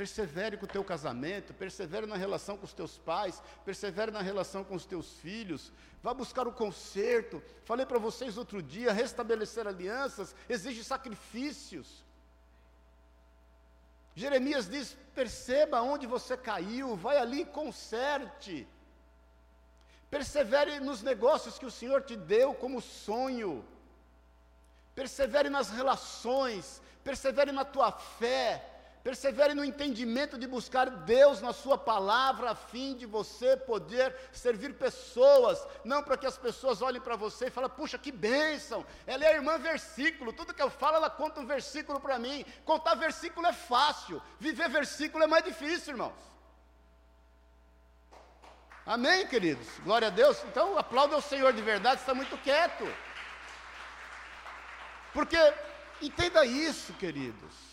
[0.00, 4.64] Persevere com o teu casamento, persevere na relação com os teus pais, persevere na relação
[4.64, 5.70] com os teus filhos,
[6.02, 7.42] vá buscar o conserto.
[7.66, 12.02] Falei para vocês outro dia, restabelecer alianças exige sacrifícios.
[14.14, 18.66] Jeremias diz: perceba onde você caiu, vai ali e conserte.
[20.08, 23.62] Persevere nos negócios que o Senhor te deu como sonho.
[24.94, 31.78] Persevere nas relações, persevere na tua fé, Persevere no entendimento de buscar Deus na Sua
[31.78, 37.16] palavra, a fim de você poder servir pessoas, não para que as pessoas olhem para
[37.16, 40.96] você e falem, puxa, que bênção, ela é a irmã versículo, tudo que eu falo,
[40.96, 42.44] ela conta um versículo para mim.
[42.64, 46.30] Contar versículo é fácil, viver versículo é mais difícil, irmãos.
[48.84, 49.66] Amém, queridos?
[49.84, 50.42] Glória a Deus.
[50.44, 52.84] Então, aplauda o Senhor de verdade, está muito quieto.
[55.14, 55.38] Porque,
[56.02, 57.69] entenda isso, queridos.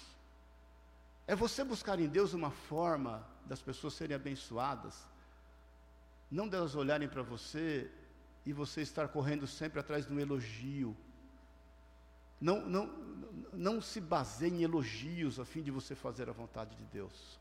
[1.28, 5.06] É você buscar em Deus uma forma das pessoas serem abençoadas,
[6.32, 7.92] não delas olharem para você
[8.46, 10.96] e você estar correndo sempre atrás de um elogio.
[12.40, 12.88] Não, não,
[13.52, 17.38] não se baseie em elogios a fim de você fazer a vontade de Deus.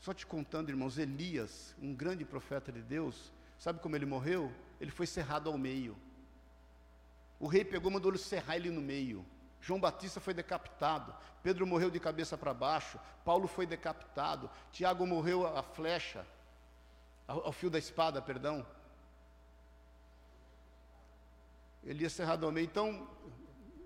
[0.00, 4.50] Só te contando, irmãos, Elias, um grande profeta de Deus, sabe como ele morreu?
[4.80, 5.96] Ele foi cerrado ao meio.
[7.38, 9.24] O rei pegou mandou ele serrar ele no meio.
[9.62, 15.46] João Batista foi decapitado, Pedro morreu de cabeça para baixo, Paulo foi decapitado, Tiago morreu
[15.56, 16.26] a flecha,
[17.28, 18.66] ao, fio da espada, perdão.
[21.84, 22.64] Elias cerrado ao meio.
[22.64, 23.08] Então,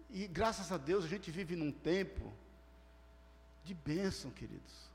[0.08, 2.32] e graças a Deus a gente vive num tempo
[3.62, 4.90] de bênção, queridos.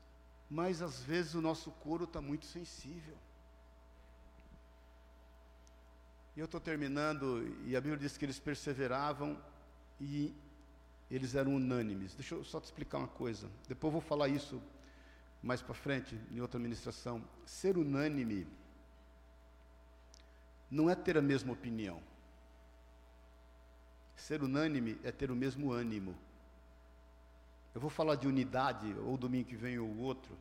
[0.50, 3.16] Mas às vezes o nosso couro está muito sensível.
[6.34, 9.38] E eu estou terminando, e a Bíblia diz que eles perseveravam
[10.00, 10.34] e
[11.14, 12.14] eles eram unânimes.
[12.14, 13.50] Deixa eu só te explicar uma coisa.
[13.68, 14.62] Depois eu vou falar isso
[15.42, 17.22] mais para frente, em outra ministração.
[17.44, 18.46] Ser unânime
[20.70, 22.02] não é ter a mesma opinião.
[24.16, 26.16] Ser unânime é ter o mesmo ânimo.
[27.74, 30.34] Eu vou falar de unidade, ou domingo que vem ou outro.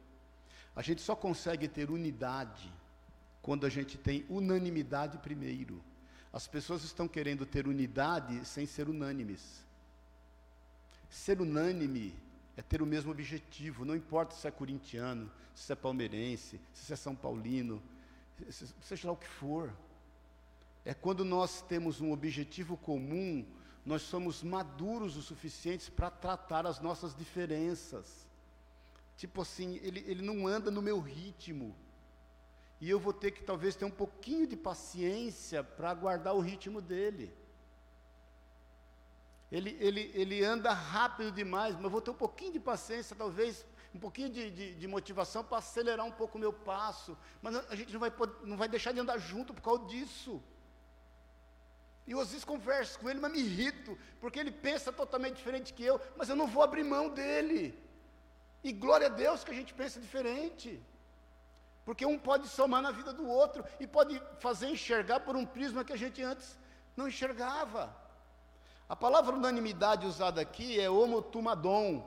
[0.74, 2.72] A gente só consegue ter unidade
[3.41, 5.84] quando a gente tem unanimidade primeiro.
[6.32, 9.65] As pessoas estão querendo ter unidade sem ser unânimes.
[11.12, 12.16] Ser unânime
[12.55, 16.95] é ter o mesmo objetivo, não importa se é corintiano, se é palmeirense, se é
[16.95, 17.84] são paulino,
[18.82, 19.72] seja lá o que for.
[20.86, 23.45] É quando nós temos um objetivo comum,
[23.86, 28.26] nós somos maduros o suficiente para tratar as nossas diferenças.
[29.18, 31.76] Tipo assim, ele, ele não anda no meu ritmo.
[32.80, 36.80] E eu vou ter que talvez ter um pouquinho de paciência para aguardar o ritmo
[36.80, 37.34] dele.
[39.52, 43.66] Ele, ele, ele anda rápido demais, mas eu vou ter um pouquinho de paciência, talvez
[43.93, 47.18] um pouquinho de, de, de motivação para acelerar um pouco o meu passo.
[47.41, 50.41] Mas a gente não vai, não vai deixar de andar junto por causa disso.
[52.08, 55.84] E às vezes converso com ele, mas me irrito, porque ele pensa totalmente diferente que
[55.84, 57.78] eu, mas eu não vou abrir mão dele.
[58.64, 60.82] E glória a Deus que a gente pensa diferente.
[61.84, 65.84] Porque um pode somar na vida do outro e pode fazer enxergar por um prisma
[65.84, 66.58] que a gente antes
[66.95, 68.01] não enxergava.
[68.91, 72.03] A palavra unanimidade usada aqui é homotumadon.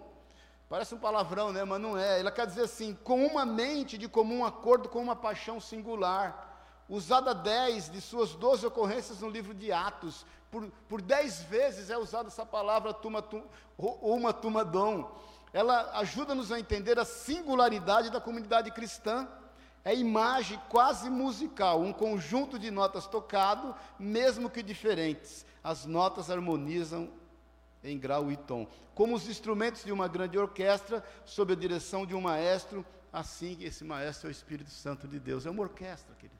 [0.68, 1.64] Parece um palavrão, né?
[1.64, 2.20] Mas não é.
[2.20, 6.85] Ela quer dizer assim, com uma mente de comum acordo com uma paixão singular.
[6.87, 10.26] Usada dez de suas doze ocorrências no livro de Atos.
[10.51, 12.95] Por, por dez vezes é usada essa palavra
[13.78, 15.11] uma tumadom.
[15.55, 19.26] Ela ajuda-nos a entender a singularidade da comunidade cristã
[19.82, 25.47] é imagem quase musical, um conjunto de notas tocado, mesmo que diferentes.
[25.65, 27.11] As notas harmonizam
[27.83, 28.69] em grau e tom.
[28.95, 33.83] Como os instrumentos de uma grande orquestra, sob a direção de um maestro, assim esse
[33.83, 35.47] maestro é o Espírito Santo de Deus.
[35.47, 36.39] É uma orquestra, querido.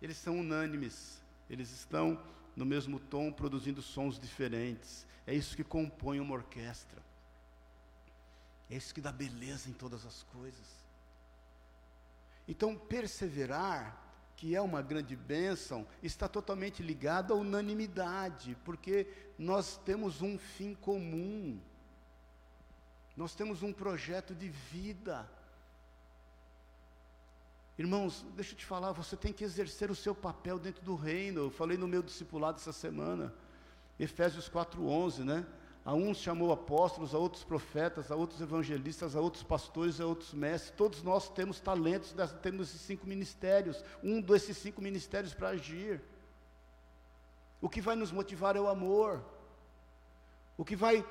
[0.00, 2.18] Eles são unânimes, eles estão
[2.56, 5.06] no mesmo tom, produzindo sons diferentes.
[5.26, 7.00] É isso que compõe uma orquestra.
[8.68, 10.82] É isso que dá beleza em todas as coisas.
[12.48, 13.96] Então, perseverar,
[14.42, 19.06] que é uma grande bênção, está totalmente ligado à unanimidade, porque
[19.38, 21.60] nós temos um fim comum,
[23.16, 25.30] nós temos um projeto de vida.
[27.78, 31.42] Irmãos, deixa eu te falar, você tem que exercer o seu papel dentro do reino.
[31.42, 33.32] Eu falei no meu discipulado essa semana,
[33.96, 35.46] Efésios 4:11, né?
[35.84, 40.32] A uns chamou apóstolos, a outros profetas, a outros evangelistas, a outros pastores, a outros
[40.32, 40.72] mestres.
[40.76, 46.00] Todos nós temos talentos, temos esses cinco ministérios, um desses cinco ministérios para agir.
[47.60, 49.24] O que vai nos motivar é o amor.
[50.56, 51.04] O que vai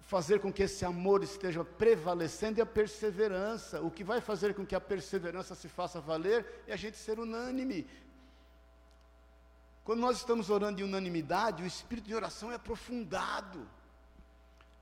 [0.00, 3.80] fazer com que esse amor esteja prevalecendo é a perseverança.
[3.80, 7.20] O que vai fazer com que a perseverança se faça valer é a gente ser
[7.20, 7.86] unânime.
[9.84, 13.68] Quando nós estamos orando em unanimidade, o espírito de oração é aprofundado.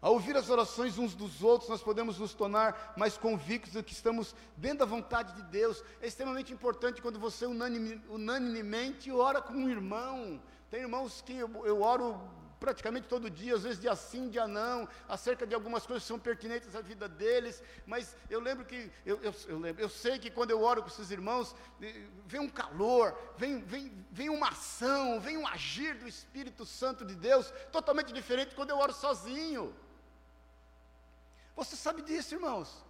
[0.04, 3.94] Ao ouvir as orações uns dos outros, nós podemos nos tornar mais convictos de que
[3.94, 5.82] estamos dentro da vontade de Deus.
[5.98, 10.42] É extremamente importante quando você unanime, unanimemente ora com um irmão.
[10.70, 12.20] Tem irmãos que eu, eu oro
[12.60, 16.18] praticamente todo dia, às vezes dia sim, dia não, acerca de algumas coisas que são
[16.18, 20.30] pertinentes à vida deles, mas eu lembro que, eu, eu, eu, lembro, eu sei que
[20.30, 21.54] quando eu oro com esses irmãos,
[22.26, 27.14] vem um calor, vem, vem, vem uma ação, vem um agir do Espírito Santo de
[27.14, 29.74] Deus, totalmente diferente quando eu oro sozinho.
[31.56, 32.84] Você sabe disso, irmãos?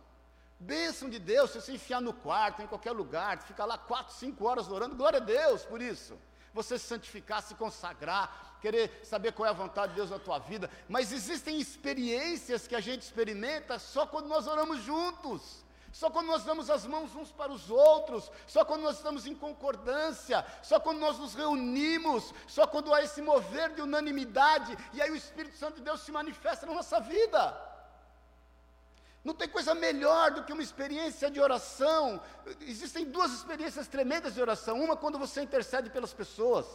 [0.58, 4.46] Bênção de Deus, se você enfiar no quarto, em qualquer lugar, ficar lá quatro, cinco
[4.46, 6.18] horas orando, glória a Deus por isso.
[6.54, 10.38] Você se santificar, se consagrar, querer saber qual é a vontade de Deus na tua
[10.38, 10.70] vida.
[10.88, 15.64] Mas existem experiências que a gente experimenta só quando nós oramos juntos.
[15.92, 19.34] Só quando nós damos as mãos uns para os outros, só quando nós estamos em
[19.34, 25.08] concordância, só quando nós nos reunimos, só quando há esse mover de unanimidade, e aí
[25.12, 27.73] o Espírito Santo de Deus se manifesta na nossa vida.
[29.24, 32.20] Não tem coisa melhor do que uma experiência de oração.
[32.60, 34.78] Existem duas experiências tremendas de oração.
[34.78, 36.66] Uma quando você intercede pelas pessoas.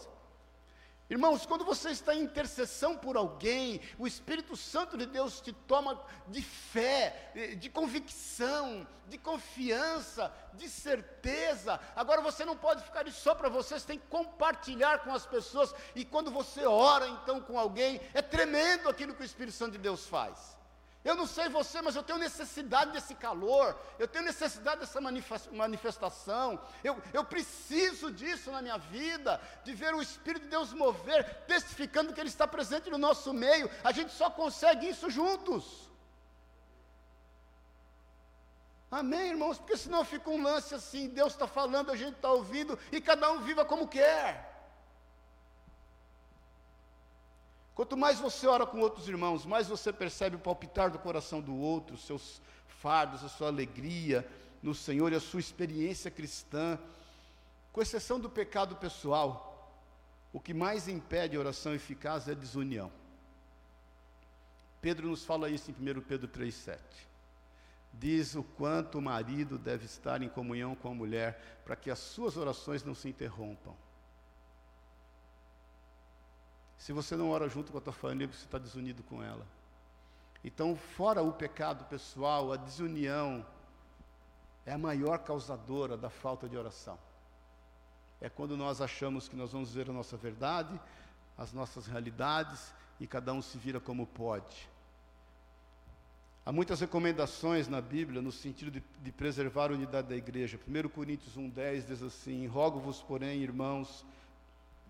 [1.08, 6.00] Irmãos, quando você está em intercessão por alguém, o Espírito Santo de Deus te toma
[6.28, 11.80] de fé, de convicção, de confiança, de certeza.
[11.96, 15.74] Agora você não pode ficar só para você, você tem que compartilhar com as pessoas.
[15.96, 19.80] E quando você ora então com alguém, é tremendo aquilo que o Espírito Santo de
[19.80, 20.59] Deus faz.
[21.04, 25.00] Eu não sei você, mas eu tenho necessidade desse calor, eu tenho necessidade dessa
[25.52, 31.24] manifestação, eu, eu preciso disso na minha vida, de ver o Espírito de Deus mover,
[31.48, 33.72] testificando que Ele está presente no nosso meio.
[33.82, 35.90] A gente só consegue isso juntos.
[38.92, 39.58] Amém, irmãos?
[39.58, 43.32] Porque senão fica um lance assim: Deus está falando, a gente está ouvindo, e cada
[43.32, 44.49] um viva como quer.
[47.80, 51.56] Quanto mais você ora com outros irmãos, mais você percebe o palpitar do coração do
[51.56, 54.30] outro, os seus fardos, a sua alegria
[54.62, 56.78] no Senhor e a sua experiência cristã.
[57.72, 59.82] Com exceção do pecado pessoal,
[60.34, 62.92] o que mais impede a oração eficaz é a desunião.
[64.82, 66.80] Pedro nos fala isso em 1 Pedro 3,7.
[67.94, 72.00] Diz o quanto o marido deve estar em comunhão com a mulher, para que as
[72.00, 73.74] suas orações não se interrompam.
[76.80, 79.46] Se você não ora junto com a tua família, você está desunido com ela.
[80.44, 83.46] Então, fora o pecado pessoal, a desunião
[84.66, 86.98] é a maior causadora da falta de oração.
[88.22, 90.80] É quando nós achamos que nós vamos ver a nossa verdade,
[91.38, 94.70] as nossas realidades e cada um se vira como pode.
[96.46, 100.58] Há muitas recomendações na Bíblia no sentido de, de preservar a unidade da igreja.
[100.66, 104.06] 1 Coríntios 1,10 diz assim: Rogo-vos, porém, irmãos,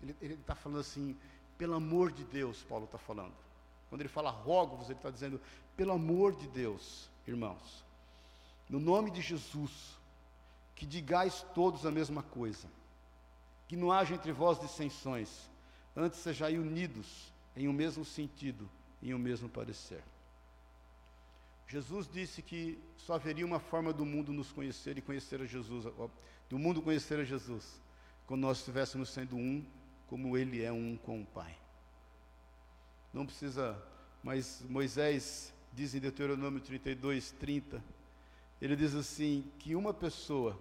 [0.02, 1.16] ele está falando assim,
[1.60, 3.34] pelo amor de Deus, Paulo está falando.
[3.90, 5.38] Quando ele fala rogo-vos, ele está dizendo,
[5.76, 7.84] pelo amor de Deus, irmãos,
[8.66, 9.70] no nome de Jesus,
[10.74, 12.66] que digais todos a mesma coisa,
[13.68, 15.50] que não haja entre vós dissensões,
[15.94, 18.66] antes sejais unidos em um mesmo sentido,
[19.02, 20.02] em um mesmo parecer.
[21.68, 25.84] Jesus disse que só haveria uma forma do mundo nos conhecer e conhecer a Jesus,
[26.48, 27.78] do mundo conhecer a Jesus,
[28.26, 29.62] quando nós estivéssemos sendo um,
[30.10, 31.56] como Ele é um com o Pai.
[33.14, 33.82] Não precisa,
[34.22, 37.82] mas Moisés diz em Deuteronômio 32, 30,
[38.60, 40.60] ele diz assim: que uma pessoa,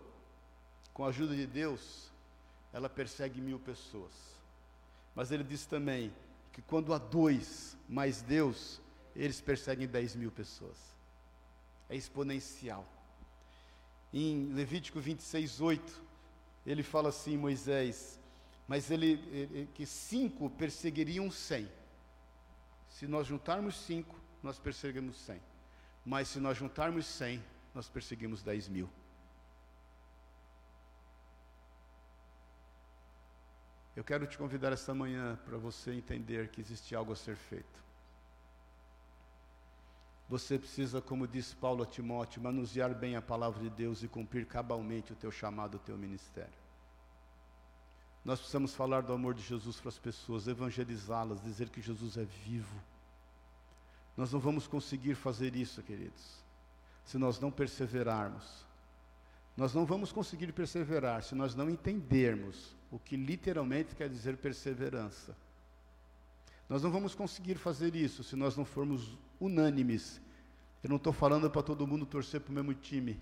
[0.94, 2.10] com a ajuda de Deus,
[2.72, 4.14] ela persegue mil pessoas.
[5.14, 6.14] Mas ele diz também
[6.54, 8.80] que quando há dois mais Deus,
[9.14, 10.90] eles perseguem dez mil pessoas
[11.90, 12.86] é exponencial.
[14.14, 16.04] Em Levítico 26, 8,
[16.66, 18.20] ele fala assim, Moisés,
[18.70, 21.68] mas ele, ele que cinco perseguiriam cem.
[22.88, 25.42] Se nós juntarmos cinco, nós perseguimos cem.
[26.06, 27.44] Mas se nós juntarmos cem,
[27.74, 28.88] nós perseguimos dez mil.
[33.96, 37.84] Eu quero te convidar esta manhã para você entender que existe algo a ser feito.
[40.30, 44.46] Você precisa, como disse Paulo a Timóteo, manusear bem a palavra de Deus e cumprir
[44.46, 46.59] cabalmente o teu chamado, o teu ministério.
[48.24, 52.26] Nós precisamos falar do amor de Jesus para as pessoas, evangelizá-las, dizer que Jesus é
[52.26, 52.76] vivo.
[54.18, 56.44] Nós não vamos conseguir fazer isso, queridos,
[57.06, 58.66] se nós não perseverarmos.
[59.56, 65.36] Nós não vamos conseguir perseverar se nós não entendermos o que literalmente quer dizer perseverança.
[66.68, 70.22] Nós não vamos conseguir fazer isso se nós não formos unânimes.
[70.84, 73.20] Eu não estou falando para todo mundo torcer para o mesmo time.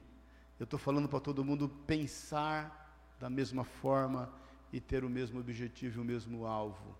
[0.59, 4.31] Eu estou falando para todo mundo pensar da mesma forma
[4.71, 6.95] e ter o mesmo objetivo e o mesmo alvo.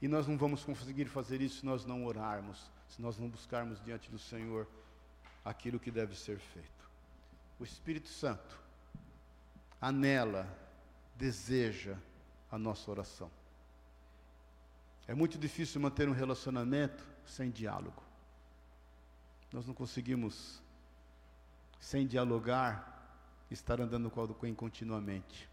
[0.00, 3.82] E nós não vamos conseguir fazer isso se nós não orarmos, se nós não buscarmos
[3.82, 4.66] diante do Senhor
[5.44, 6.90] aquilo que deve ser feito.
[7.58, 8.64] O Espírito Santo
[9.80, 10.48] anela,
[11.14, 11.96] deseja
[12.50, 13.30] a nossa oração.
[15.06, 18.02] É muito difícil manter um relacionamento sem diálogo.
[19.52, 20.62] Nós não conseguimos,
[21.78, 22.94] sem dialogar,
[23.50, 25.48] estar andando com alguém continuamente.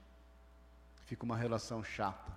[1.12, 2.32] Fica uma relação chata.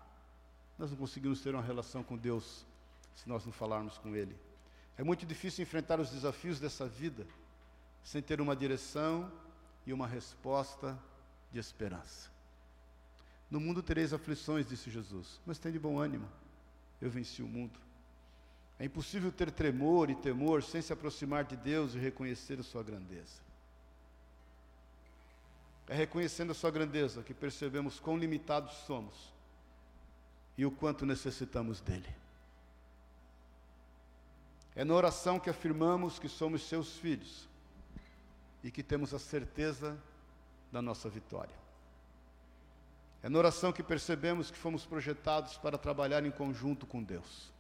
[0.77, 2.67] Nós não conseguimos ter uma relação com Deus
[3.15, 4.37] se nós não falarmos com Ele.
[4.99, 7.25] É muito difícil enfrentar os desafios dessa vida
[8.03, 9.31] sem ter uma direção
[9.87, 10.99] e uma resposta
[11.53, 12.29] de esperança.
[13.49, 16.29] No mundo tereis aflições, disse Jesus, mas tem de bom ânimo
[17.01, 17.79] eu venci o mundo.
[18.77, 22.83] É impossível ter tremor e temor sem se aproximar de Deus e reconhecer a sua
[22.83, 23.44] grandeza.
[25.89, 29.33] É reconhecendo a sua grandeza que percebemos quão limitados somos
[30.57, 32.09] e o quanto necessitamos dele.
[34.75, 37.49] É na oração que afirmamos que somos seus filhos
[38.63, 39.97] e que temos a certeza
[40.73, 41.55] da nossa vitória.
[43.23, 47.51] É na oração que percebemos que fomos projetados para trabalhar em conjunto com Deus.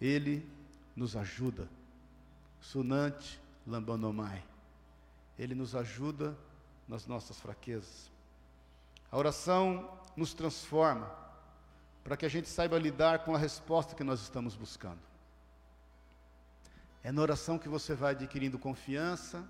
[0.00, 0.46] Ele
[0.94, 1.68] nos ajuda.
[2.60, 4.49] Sunante Lambanomai.
[5.40, 6.36] Ele nos ajuda
[6.86, 8.10] nas nossas fraquezas.
[9.10, 11.10] A oração nos transforma
[12.04, 15.00] para que a gente saiba lidar com a resposta que nós estamos buscando.
[17.02, 19.48] É na oração que você vai adquirindo confiança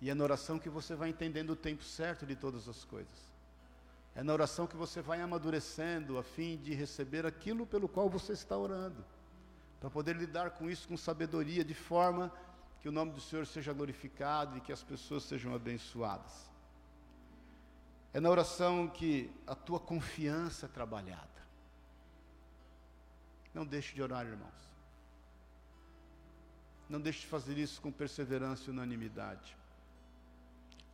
[0.00, 3.34] e é na oração que você vai entendendo o tempo certo de todas as coisas.
[4.14, 8.32] É na oração que você vai amadurecendo a fim de receber aquilo pelo qual você
[8.32, 9.04] está orando.
[9.80, 12.32] Para poder lidar com isso com sabedoria, de forma
[12.84, 16.50] que o nome do Senhor seja glorificado e que as pessoas sejam abençoadas.
[18.12, 21.42] É na oração que a tua confiança é trabalhada.
[23.54, 24.70] Não deixe de orar, irmãos.
[26.86, 29.56] Não deixe de fazer isso com perseverança e unanimidade.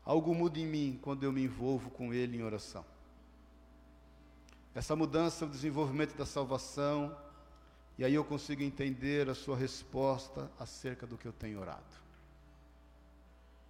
[0.05, 2.85] Algo muda em mim quando eu me envolvo com Ele em oração.
[4.77, 7.19] Essa mudança, o desenvolvimento da salvação,
[8.01, 11.85] e aí eu consigo entender a sua resposta acerca do que eu tenho orado.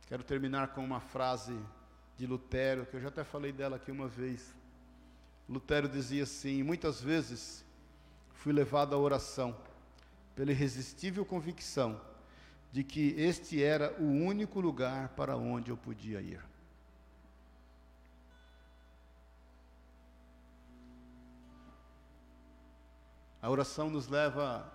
[0.07, 1.59] Quero terminar com uma frase
[2.17, 4.55] de Lutero, que eu já até falei dela aqui uma vez.
[5.49, 7.65] Lutero dizia assim: Muitas vezes
[8.35, 9.57] fui levado à oração
[10.37, 12.01] pela irresistível convicção
[12.71, 16.41] de que este era o único lugar para onde eu podia ir.
[23.43, 24.71] A oração nos leva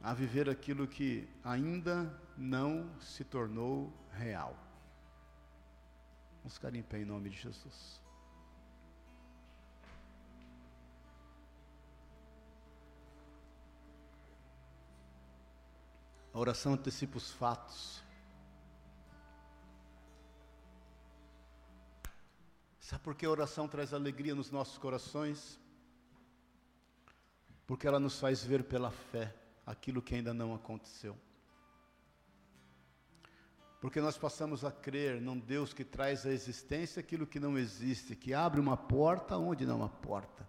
[0.00, 4.56] a viver aquilo que ainda não se tornou real.
[6.38, 8.00] Vamos ficar em pé em nome de Jesus.
[16.32, 18.02] A oração antecipa os fatos.
[22.78, 25.59] Sabe por que a oração traz alegria nos nossos corações?
[27.70, 29.32] Porque ela nos faz ver pela fé
[29.64, 31.16] aquilo que ainda não aconteceu.
[33.80, 38.16] Porque nós passamos a crer num Deus que traz à existência aquilo que não existe,
[38.16, 40.48] que abre uma porta onde não há porta.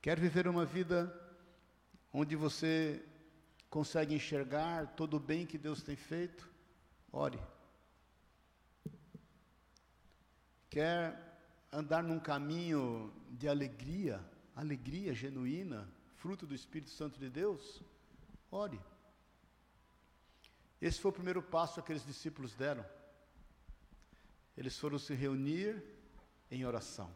[0.00, 1.12] Quer viver uma vida
[2.12, 3.04] onde você
[3.68, 6.48] consegue enxergar todo o bem que Deus tem feito?
[7.10, 7.40] Ore.
[10.70, 11.18] Quer
[11.72, 14.24] andar num caminho de alegria,
[14.54, 17.82] alegria genuína, fruto do Espírito Santo de Deus?
[18.50, 18.80] Ore.
[20.80, 22.84] Esse foi o primeiro passo que aqueles discípulos deram.
[24.56, 25.82] Eles foram se reunir
[26.50, 27.14] em oração.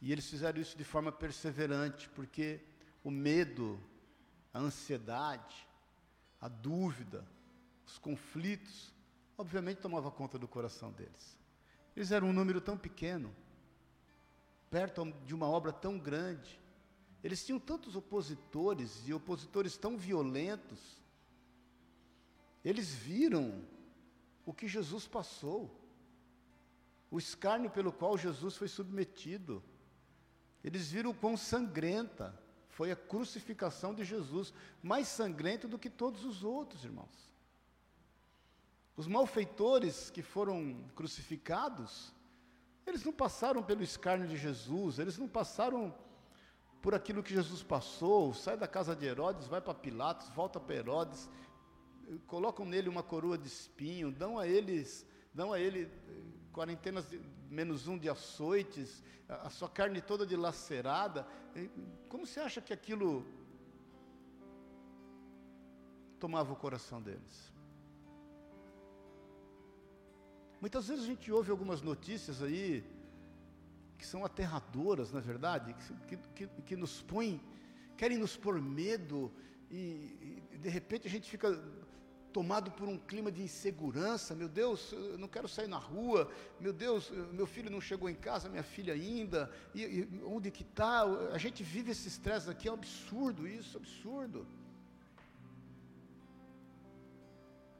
[0.00, 2.60] E eles fizeram isso de forma perseverante, porque
[3.02, 3.80] o medo,
[4.52, 5.66] a ansiedade,
[6.40, 7.26] a dúvida,
[7.86, 8.92] os conflitos,
[9.38, 11.38] obviamente tomava conta do coração deles.
[11.96, 13.34] Eles eram um número tão pequeno,
[14.70, 16.60] perto de uma obra tão grande.
[17.22, 21.02] Eles tinham tantos opositores e opositores tão violentos.
[22.64, 23.64] Eles viram
[24.44, 25.70] o que Jesus passou,
[27.10, 29.62] o escárnio pelo qual Jesus foi submetido.
[30.62, 32.38] Eles viram o quão sangrenta
[32.68, 34.52] foi a crucificação de Jesus,
[34.82, 37.30] mais sangrenta do que todos os outros, irmãos.
[38.96, 42.12] Os malfeitores que foram crucificados,
[42.86, 45.94] eles não passaram pelo escárnio de Jesus, eles não passaram
[46.82, 50.74] por aquilo que Jesus passou, sai da casa de Herodes, vai para Pilatos, volta para
[50.74, 51.30] Herodes,
[52.26, 55.90] colocam nele uma coroa de espinho, dão a eles, dão a ele eh,
[56.52, 57.18] quarentenas de,
[57.48, 61.26] menos um de açoites, a, a sua carne toda dilacerada.
[62.08, 63.24] Como você acha que aquilo
[66.18, 67.53] tomava o coração deles?
[70.64, 72.82] Muitas vezes a gente ouve algumas notícias aí
[73.98, 75.76] que são aterradoras, na é verdade,
[76.08, 77.38] que, que, que, nos põem,
[77.98, 79.30] querem nos pôr medo
[79.70, 81.62] e, e de repente a gente fica
[82.32, 84.34] tomado por um clima de insegurança.
[84.34, 86.30] Meu Deus, eu não quero sair na rua.
[86.58, 89.50] Meu Deus, meu filho não chegou em casa, minha filha ainda.
[89.74, 91.02] E, e onde que está?
[91.30, 94.46] A gente vive esse estresse aqui, é um absurdo isso, absurdo.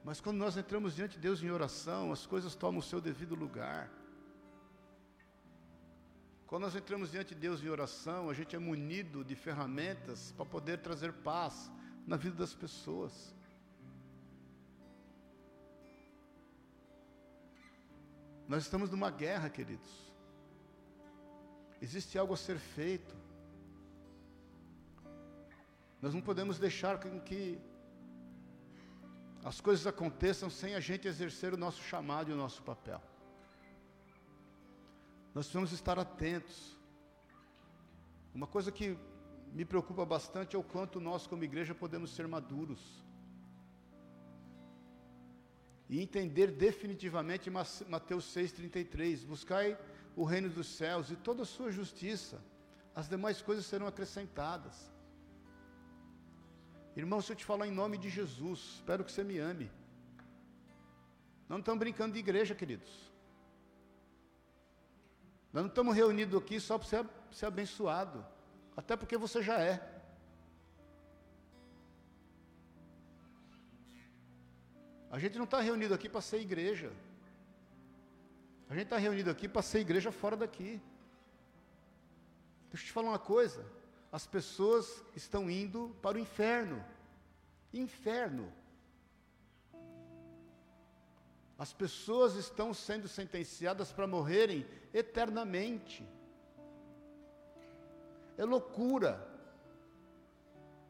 [0.05, 3.34] Mas quando nós entramos diante de Deus em oração, as coisas tomam o seu devido
[3.34, 3.90] lugar.
[6.46, 10.44] Quando nós entramos diante de Deus em oração, a gente é munido de ferramentas para
[10.44, 11.70] poder trazer paz
[12.07, 13.34] na vida das pessoas.
[18.46, 20.12] Nós estamos numa guerra, queridos.
[21.80, 23.16] Existe algo a ser feito.
[26.02, 27.59] Nós não podemos deixar que
[29.45, 33.01] as coisas aconteçam sem a gente exercer o nosso chamado e o nosso papel.
[35.34, 36.76] Nós precisamos estar atentos.
[38.34, 38.97] Uma coisa que
[39.53, 43.05] me preocupa bastante é o quanto nós, como igreja, podemos ser maduros
[45.88, 49.78] e entender definitivamente Mateus 6,33: buscai
[50.16, 52.40] o reino dos céus e toda a sua justiça,
[52.95, 54.93] as demais coisas serão acrescentadas.
[56.97, 59.70] Irmão, se eu te falar em nome de Jesus, espero que você me ame.
[61.49, 63.12] Nós não estamos brincando de igreja, queridos.
[65.53, 68.24] Nós não estamos reunidos aqui só para ser, ser abençoado,
[68.76, 69.92] até porque você já é.
[75.11, 76.92] A gente não está reunido aqui para ser igreja.
[78.68, 80.80] A gente está reunido aqui para ser igreja fora daqui.
[82.70, 83.64] Deixa eu te falar uma coisa
[84.14, 86.84] as pessoas estão indo para o inferno.
[87.72, 88.52] Inferno.
[91.58, 96.08] As pessoas estão sendo sentenciadas para morrerem eternamente.
[98.38, 99.28] É loucura.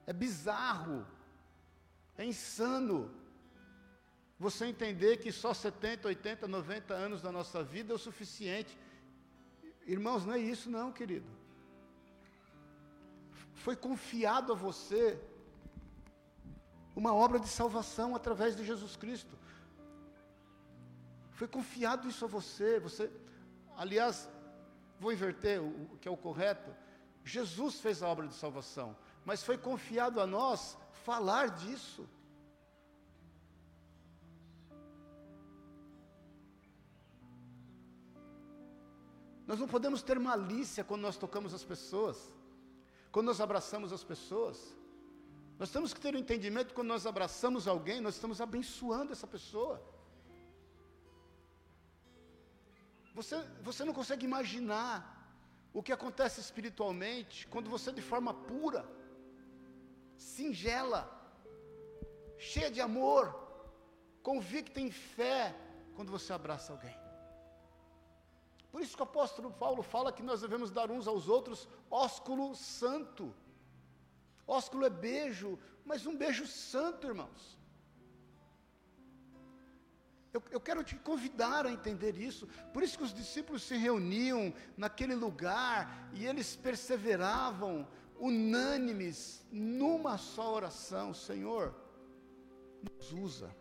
[0.06, 1.06] É bizarro.
[2.18, 3.10] É insano.
[4.38, 8.78] Você entender que só 70, 80, 90 anos da nossa vida é o suficiente.
[9.86, 11.43] Irmãos, não é isso não, querido
[13.64, 15.18] foi confiado a você
[16.94, 19.38] uma obra de salvação através de Jesus Cristo.
[21.30, 22.78] Foi confiado isso a você.
[22.78, 23.10] Você,
[23.74, 24.28] aliás,
[25.00, 26.70] vou inverter o que é o correto.
[27.24, 28.94] Jesus fez a obra de salvação,
[29.24, 32.06] mas foi confiado a nós falar disso.
[39.46, 42.33] Nós não podemos ter malícia quando nós tocamos as pessoas,
[43.14, 44.58] quando nós abraçamos as pessoas.
[45.56, 49.12] Nós temos que ter o um entendimento que quando nós abraçamos alguém, nós estamos abençoando
[49.12, 49.76] essa pessoa.
[53.14, 53.36] Você,
[53.68, 54.94] você não consegue imaginar
[55.72, 58.84] o que acontece espiritualmente quando você, de forma pura,
[60.16, 61.02] singela,
[62.36, 63.24] cheia de amor,
[64.24, 65.54] convicta em fé,
[65.94, 67.03] quando você abraça alguém.
[68.74, 72.56] Por isso que o apóstolo Paulo fala que nós devemos dar uns aos outros ósculo
[72.56, 73.32] santo.
[74.44, 77.56] Ósculo é beijo, mas um beijo santo, irmãos.
[80.32, 82.48] Eu, eu, quero te convidar a entender isso.
[82.72, 87.86] Por isso que os discípulos se reuniam naquele lugar e eles perseveravam,
[88.18, 91.72] unânimes, numa só oração: Senhor,
[92.82, 93.56] nos usa.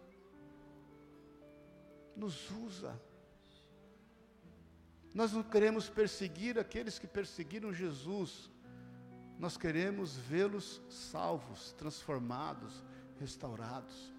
[2.16, 3.00] Nos usa.
[5.14, 8.50] Nós não queremos perseguir aqueles que perseguiram Jesus,
[9.38, 12.84] nós queremos vê-los salvos, transformados,
[13.20, 14.12] restaurados.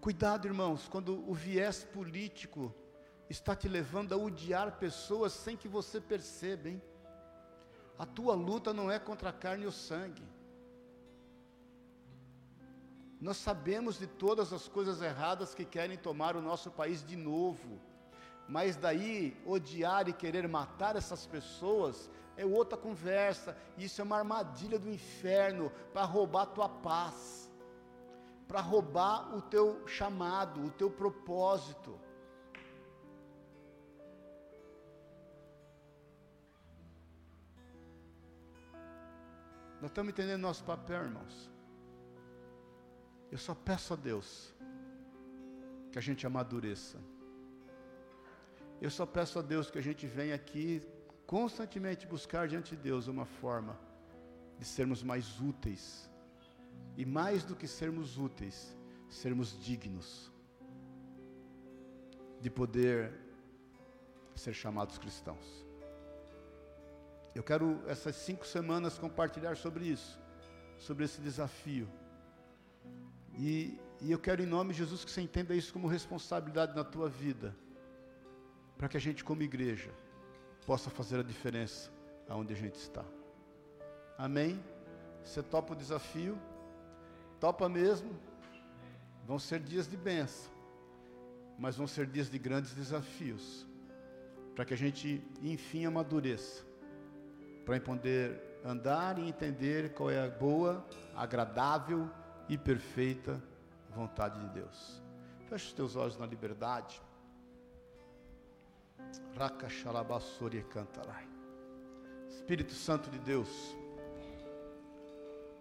[0.00, 2.74] Cuidado, irmãos, quando o viés político
[3.28, 6.82] está te levando a odiar pessoas sem que você perceba, hein?
[7.98, 10.24] A tua luta não é contra a carne ou sangue.
[13.20, 17.80] Nós sabemos de todas as coisas erradas que querem tomar o nosso país de novo.
[18.48, 23.56] Mas daí odiar e querer matar essas pessoas é outra conversa.
[23.78, 27.42] Isso é uma armadilha do inferno para roubar a tua paz
[28.52, 31.98] para roubar o teu chamado, o teu propósito.
[39.80, 41.50] Nós estamos entendendo nosso papel, irmãos.
[43.30, 44.54] Eu só peço a Deus
[45.90, 46.98] que a gente amadureça.
[48.84, 50.82] Eu só peço a Deus que a gente venha aqui
[51.24, 53.78] constantemente buscar diante de Deus uma forma
[54.58, 56.10] de sermos mais úteis
[56.96, 58.76] e mais do que sermos úteis,
[59.08, 60.32] sermos dignos
[62.40, 63.12] de poder
[64.34, 65.64] ser chamados cristãos.
[67.36, 70.18] Eu quero essas cinco semanas compartilhar sobre isso,
[70.76, 71.88] sobre esse desafio.
[73.38, 76.82] E, e eu quero, em nome de Jesus, que você entenda isso como responsabilidade na
[76.82, 77.54] tua vida,
[78.82, 79.92] para que a gente, como igreja,
[80.66, 81.88] possa fazer a diferença
[82.28, 83.04] aonde a gente está.
[84.18, 84.60] Amém?
[85.22, 86.36] Você topa o desafio?
[87.38, 88.10] Topa mesmo?
[89.24, 90.50] Vão ser dias de bênção,
[91.56, 93.64] mas vão ser dias de grandes desafios,
[94.52, 96.64] para que a gente, enfim, amadureça,
[97.64, 102.10] para poder andar e entender qual é a boa, agradável
[102.48, 103.40] e perfeita
[103.94, 105.00] vontade de Deus.
[105.48, 107.00] Feche os teus olhos na liberdade.
[112.28, 113.48] Espírito Santo de Deus,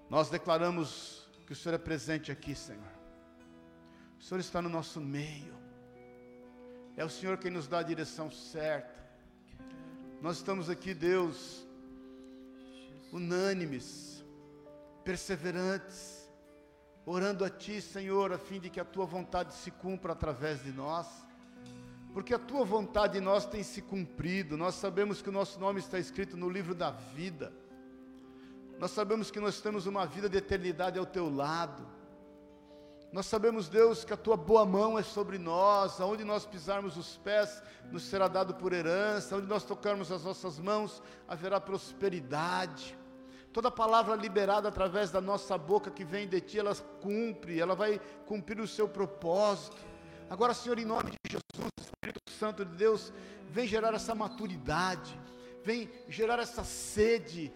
[0.10, 2.92] nós declaramos que o Senhor é presente aqui, Senhor.
[4.20, 5.54] O Senhor está no nosso meio.
[6.98, 9.02] É o Senhor quem nos dá a direção certa.
[10.22, 11.66] Nós estamos aqui, Deus,
[13.12, 14.24] unânimes,
[15.04, 16.30] perseverantes,
[17.06, 20.72] orando a Ti, Senhor, a fim de que a Tua vontade se cumpra através de
[20.72, 21.08] nós.
[22.14, 24.58] Porque a Tua vontade em nós tem se cumprido.
[24.58, 27.54] Nós sabemos que o nosso nome está escrito no livro da vida.
[28.78, 31.88] Nós sabemos que nós temos uma vida de eternidade ao teu lado.
[33.12, 37.18] Nós sabemos, Deus, que a tua boa mão é sobre nós, aonde nós pisarmos os
[37.18, 42.98] pés, nos será dado por herança, onde nós tocarmos as nossas mãos, haverá prosperidade.
[43.52, 48.00] Toda palavra liberada através da nossa boca que vem de ti, ela cumpre, ela vai
[48.26, 49.91] cumprir o seu propósito.
[50.34, 53.14] Agora, Senhor, em nome de Jesus, Espírito Santo de Deus,
[53.52, 55.14] vem gerar essa maturidade
[55.64, 57.52] vem gerar essa sede,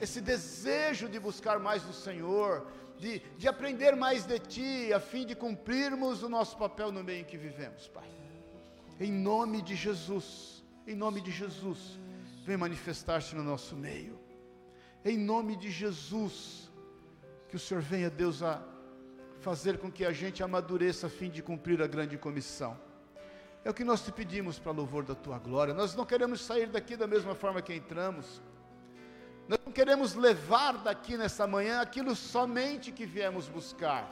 [0.00, 2.66] esse desejo de buscar mais do Senhor,
[2.96, 7.20] de, de aprender mais de Ti, a fim de cumprirmos o nosso papel no meio
[7.20, 8.08] em que vivemos, Pai.
[9.00, 11.98] Em nome de Jesus, em nome de Jesus,
[12.44, 14.18] vem manifestar-se no nosso meio.
[15.04, 16.70] Em nome de Jesus,
[17.48, 18.62] que o Senhor venha, Deus, a
[19.40, 22.78] fazer com que a gente amadureça a fim de cumprir a grande comissão.
[23.64, 25.74] É o que nós te pedimos para louvor da tua glória.
[25.74, 28.40] Nós não queremos sair daqui da mesma forma que entramos.
[29.48, 34.08] Nós não queremos levar daqui nessa manhã aquilo somente que viemos buscar.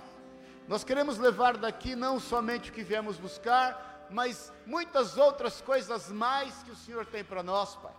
[0.68, 6.62] Nós queremos levar daqui não somente o que viemos buscar, mas muitas outras coisas mais
[6.62, 7.92] que o Senhor tem para nós, Pai.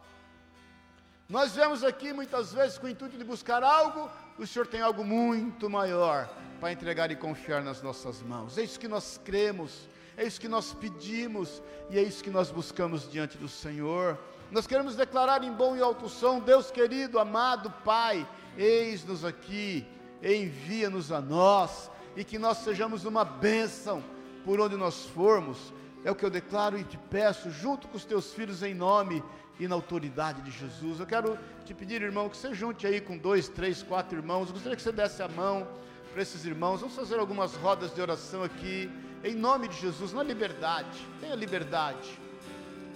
[1.30, 4.10] Nós vemos aqui muitas vezes com o intuito de buscar algo,
[4.40, 8.58] o Senhor tem algo muito maior para entregar e confiar nas nossas mãos.
[8.58, 12.50] É isso que nós cremos, é isso que nós pedimos e é isso que nós
[12.50, 14.18] buscamos diante do Senhor.
[14.50, 18.26] Nós queremos declarar em bom e alto som, Deus querido, amado Pai,
[18.58, 19.86] eis-nos aqui,
[20.24, 24.02] envia-nos a nós e que nós sejamos uma bênção
[24.46, 25.74] por onde nós formos.
[26.06, 29.22] É o que eu declaro e te peço, junto com os teus filhos, em nome
[29.60, 31.00] e na autoridade de Jesus.
[31.00, 34.48] Eu quero te pedir, irmão, que você junte aí com dois, três, quatro irmãos.
[34.48, 35.68] Eu gostaria que você desse a mão
[36.14, 36.82] para esses irmãos.
[36.82, 38.90] Vamos fazer algumas rodas de oração aqui,
[39.24, 41.06] em nome de Jesus, na liberdade.
[41.20, 42.20] Tenha liberdade.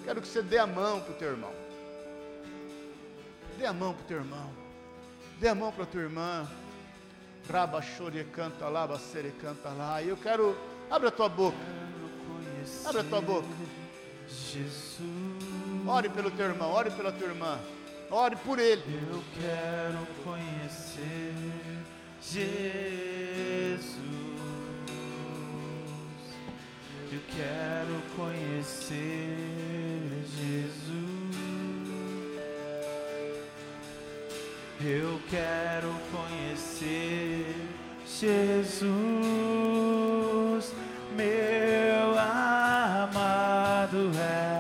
[0.04, 1.54] Quero que você dê a mão para o teu irmão.
[3.58, 4.50] Dê a mão para o teu irmão.
[5.40, 6.48] Dê a mão para a tua irmã.
[7.50, 10.02] Raba chore canta lá, bacere canta lá.
[10.02, 10.56] E eu quero.
[10.90, 11.58] Abre a tua boca.
[12.86, 13.48] Abre a tua boca.
[14.28, 15.31] Jesus.
[15.88, 17.60] Ore pelo teu irmão, ore pela tua irmã.
[18.10, 18.84] Ore por ele.
[19.12, 21.34] Eu quero conhecer
[22.22, 23.92] Jesus.
[27.12, 29.38] Eu quero conhecer
[30.26, 31.12] Jesus.
[34.84, 37.56] Eu quero conhecer
[38.22, 38.90] Jesus,
[41.16, 44.51] meu amado é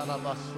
[0.00, 0.49] Rachalabassore canta.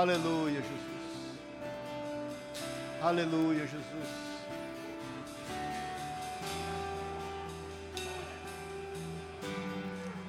[0.00, 1.38] Aleluia, Jesus.
[3.02, 4.08] Aleluia, Jesus.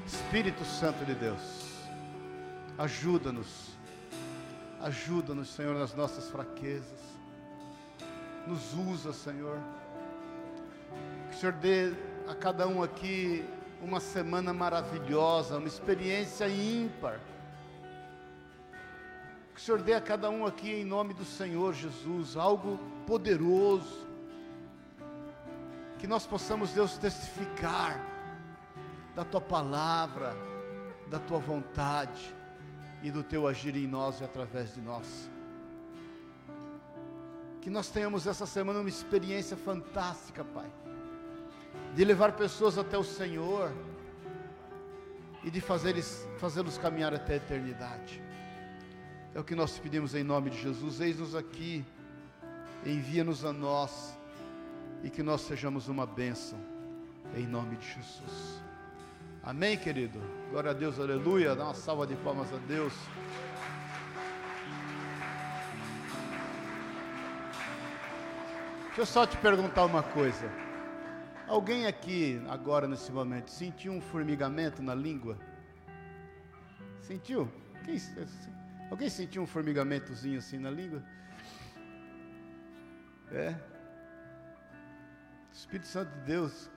[0.06, 1.39] Espírito Santo de Deus,
[2.77, 3.69] ajuda-nos,
[4.81, 6.99] ajuda-nos, Senhor, nas nossas fraquezas,
[8.45, 9.57] nos usa, Senhor,
[11.30, 11.93] que o Senhor dê
[12.27, 13.45] a cada um aqui
[13.81, 17.22] uma semana maravilhosa, uma experiência ímpar,
[19.62, 24.10] o Senhor dê a cada um aqui, em nome do Senhor Jesus, algo poderoso,
[26.00, 28.04] Que nós possamos, Deus, testificar
[29.14, 30.36] da tua palavra,
[31.12, 32.36] da tua vontade
[33.04, 35.30] e do teu agir em nós e através de nós.
[37.62, 40.72] Que nós tenhamos essa semana uma experiência fantástica, Pai,
[41.94, 43.72] de levar pessoas até o Senhor
[45.44, 48.31] e de fazê-los fazê caminhar até a eternidade.
[49.34, 50.99] É o que nós pedimos em nome de Jesus.
[50.99, 51.86] Eis-nos aqui,
[52.86, 54.18] envia-nos a nós
[55.03, 56.60] e que nós sejamos uma bênção,
[57.36, 58.62] em nome de Jesus.
[59.41, 60.20] Amém, querido?
[60.49, 61.56] Glória a Deus, aleluia.
[61.56, 62.94] Dá uma salva de palmas a Deus.
[68.88, 70.52] Deixa eu só te perguntar uma coisa.
[71.48, 75.38] Alguém aqui, agora nesse momento, sentiu um formigamento na língua?
[77.02, 77.49] Sentiu?
[77.86, 77.98] Quem,
[78.91, 81.01] alguém sentiu um formigamentozinho assim na língua?
[83.31, 83.55] É.
[85.49, 86.69] O Espírito Santo de Deus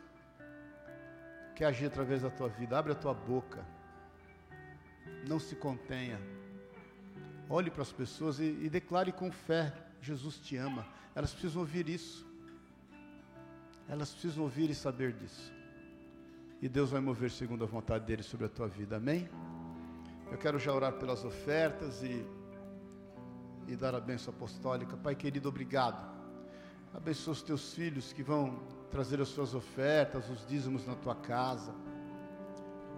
[1.54, 2.78] quer agir através da tua vida.
[2.78, 3.64] Abre a tua boca.
[5.28, 6.18] Não se contenha.
[7.48, 10.86] Olhe para as pessoas e, e declare com fé: Jesus te ama.
[11.14, 12.26] Elas precisam ouvir isso.
[13.88, 15.52] Elas precisam ouvir e saber disso.
[16.62, 18.96] E Deus vai mover segundo a vontade dele sobre a tua vida.
[18.96, 19.28] Amém?
[20.30, 22.26] Eu quero já orar pelas ofertas e,
[23.68, 24.96] e dar a bênção apostólica.
[24.96, 26.12] Pai querido, obrigado.
[26.92, 28.58] Abençoa os teus filhos que vão
[28.90, 31.74] trazer as suas ofertas, os dízimos na tua casa.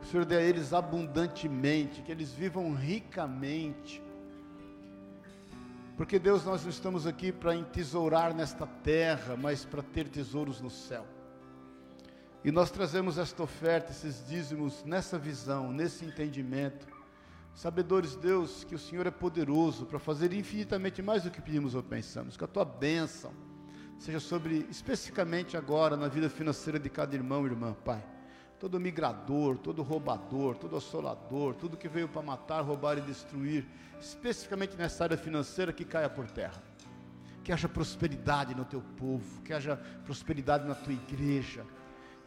[0.03, 4.05] O Senhor dê a eles abundantemente, que eles vivam ricamente
[5.97, 10.69] porque Deus, nós não estamos aqui para entesourar nesta terra, mas para ter tesouros no
[10.69, 11.07] céu.
[12.44, 16.86] E nós trazemos esta oferta, esses dízimos, nessa visão, nesse entendimento.
[17.57, 21.83] Sabedores, Deus, que o Senhor é poderoso para fazer infinitamente mais do que pedimos ou
[21.83, 22.37] pensamos.
[22.37, 23.33] Que a tua bênção
[23.99, 28.05] seja sobre, especificamente agora, na vida financeira de cada irmão e irmã, Pai
[28.59, 33.66] todo migrador, todo roubador, todo assolador, tudo que veio para matar, roubar e destruir,
[34.01, 36.62] especificamente nessa área financeira, que caia por terra.
[37.45, 41.65] Que haja prosperidade no teu povo, que haja prosperidade na tua igreja,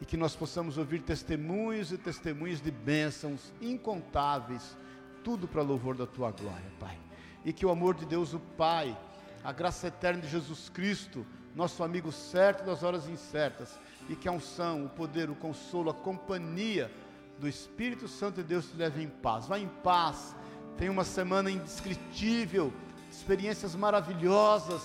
[0.00, 4.76] e que nós possamos ouvir testemunhos e testemunhos de bênçãos incontáveis,
[5.24, 6.98] tudo para louvor da tua glória, Pai.
[7.44, 8.96] E que o amor de Deus, o Pai,
[9.42, 11.24] a graça eterna de Jesus Cristo,
[11.54, 13.78] nosso amigo certo das horas incertas,
[14.08, 16.90] e que a unção, o poder, o consolo, a companhia
[17.38, 19.46] do Espírito Santo de Deus te leve em paz.
[19.46, 20.34] Vá em paz.
[20.76, 22.72] Tenha uma semana indescritível,
[23.10, 24.82] experiências maravilhosas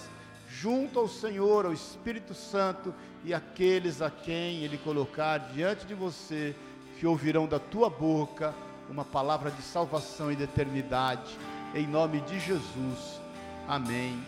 [0.49, 2.94] junto ao Senhor, ao Espírito Santo
[3.24, 6.56] e aqueles a quem Ele colocar diante de você,
[6.98, 8.53] que ouvirão da tua boca
[8.90, 11.38] uma palavra de salvação e de eternidade.
[11.74, 13.20] Em nome de Jesus.
[13.68, 14.24] Amém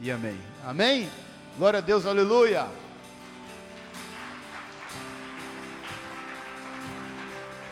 [0.00, 0.38] e amém.
[0.64, 1.10] Amém?
[1.56, 2.66] Glória a Deus, aleluia.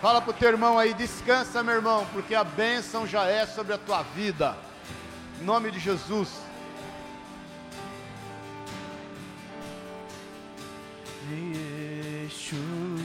[0.01, 3.73] Fala para o teu irmão aí, descansa, meu irmão, porque a bênção já é sobre
[3.73, 4.57] a tua vida.
[5.41, 6.29] Em nome de Jesus.
[11.31, 12.98] Yeshua.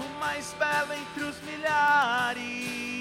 [0.00, 2.93] o mais belo entre os milhares.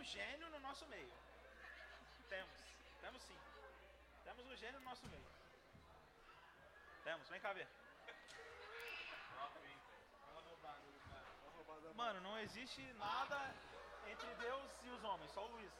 [0.00, 1.12] Um gênio no nosso meio.
[2.28, 2.58] Temos.
[3.02, 3.38] Temos sim.
[4.24, 5.26] Temos um gênio no nosso meio.
[7.04, 7.68] Temos, vem cá ver.
[11.94, 13.54] Mano, não existe nada
[14.06, 15.70] entre Deus e os homens, só o Luiz.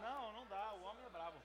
[0.00, 1.40] Não, não dá, o homem é brabo.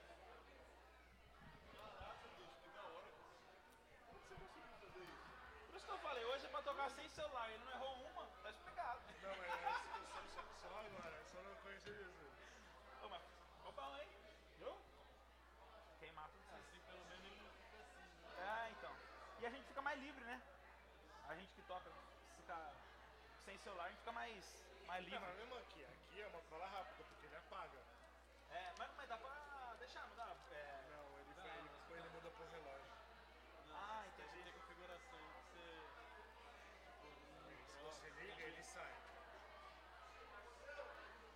[5.67, 8.26] Por isso que eu falei, hoje é pra tocar sem celular, ele não errou uma,
[8.41, 9.01] tá explicado.
[9.22, 12.31] Não, é só, só, só agora, só não conheci Jesus.
[13.03, 13.22] Ô, mas
[13.57, 14.09] ficou bom, hein?
[14.57, 14.76] Viu?
[15.99, 16.55] Queimar tudo isso.
[16.55, 17.97] Assim, pelo menos ele não fica assim.
[18.38, 18.65] né?
[18.65, 18.95] É, então.
[19.41, 20.41] E a gente fica mais livre, né?
[21.27, 21.91] A gente que toca,
[22.38, 22.73] fica
[23.43, 24.45] sem celular, a gente fica mais,
[24.85, 25.25] mais Não, livre.
[25.27, 27.79] mas mesmo aqui, aqui é uma cola rápida, porque ele apaga.
[28.51, 30.35] É, mas, mas dá pra deixar, não dá?
[30.51, 32.91] É, Não, ele, foi, ele, foi- ele muda pro relógio.
[33.73, 34.43] Ah, Tem entendi.
[34.43, 35.81] tem configuração que você.
[37.65, 38.93] Se você liga, ele sai.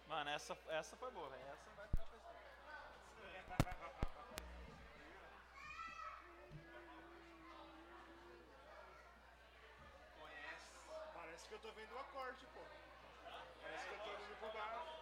[0.08, 1.44] Mano, essa, essa foi boa, velho.
[1.48, 2.40] Essa vai ficar pra história.
[11.14, 12.62] Parece que eu tô vendo o acorde, pô.
[13.62, 14.99] Parece que eu tô indo pro bar.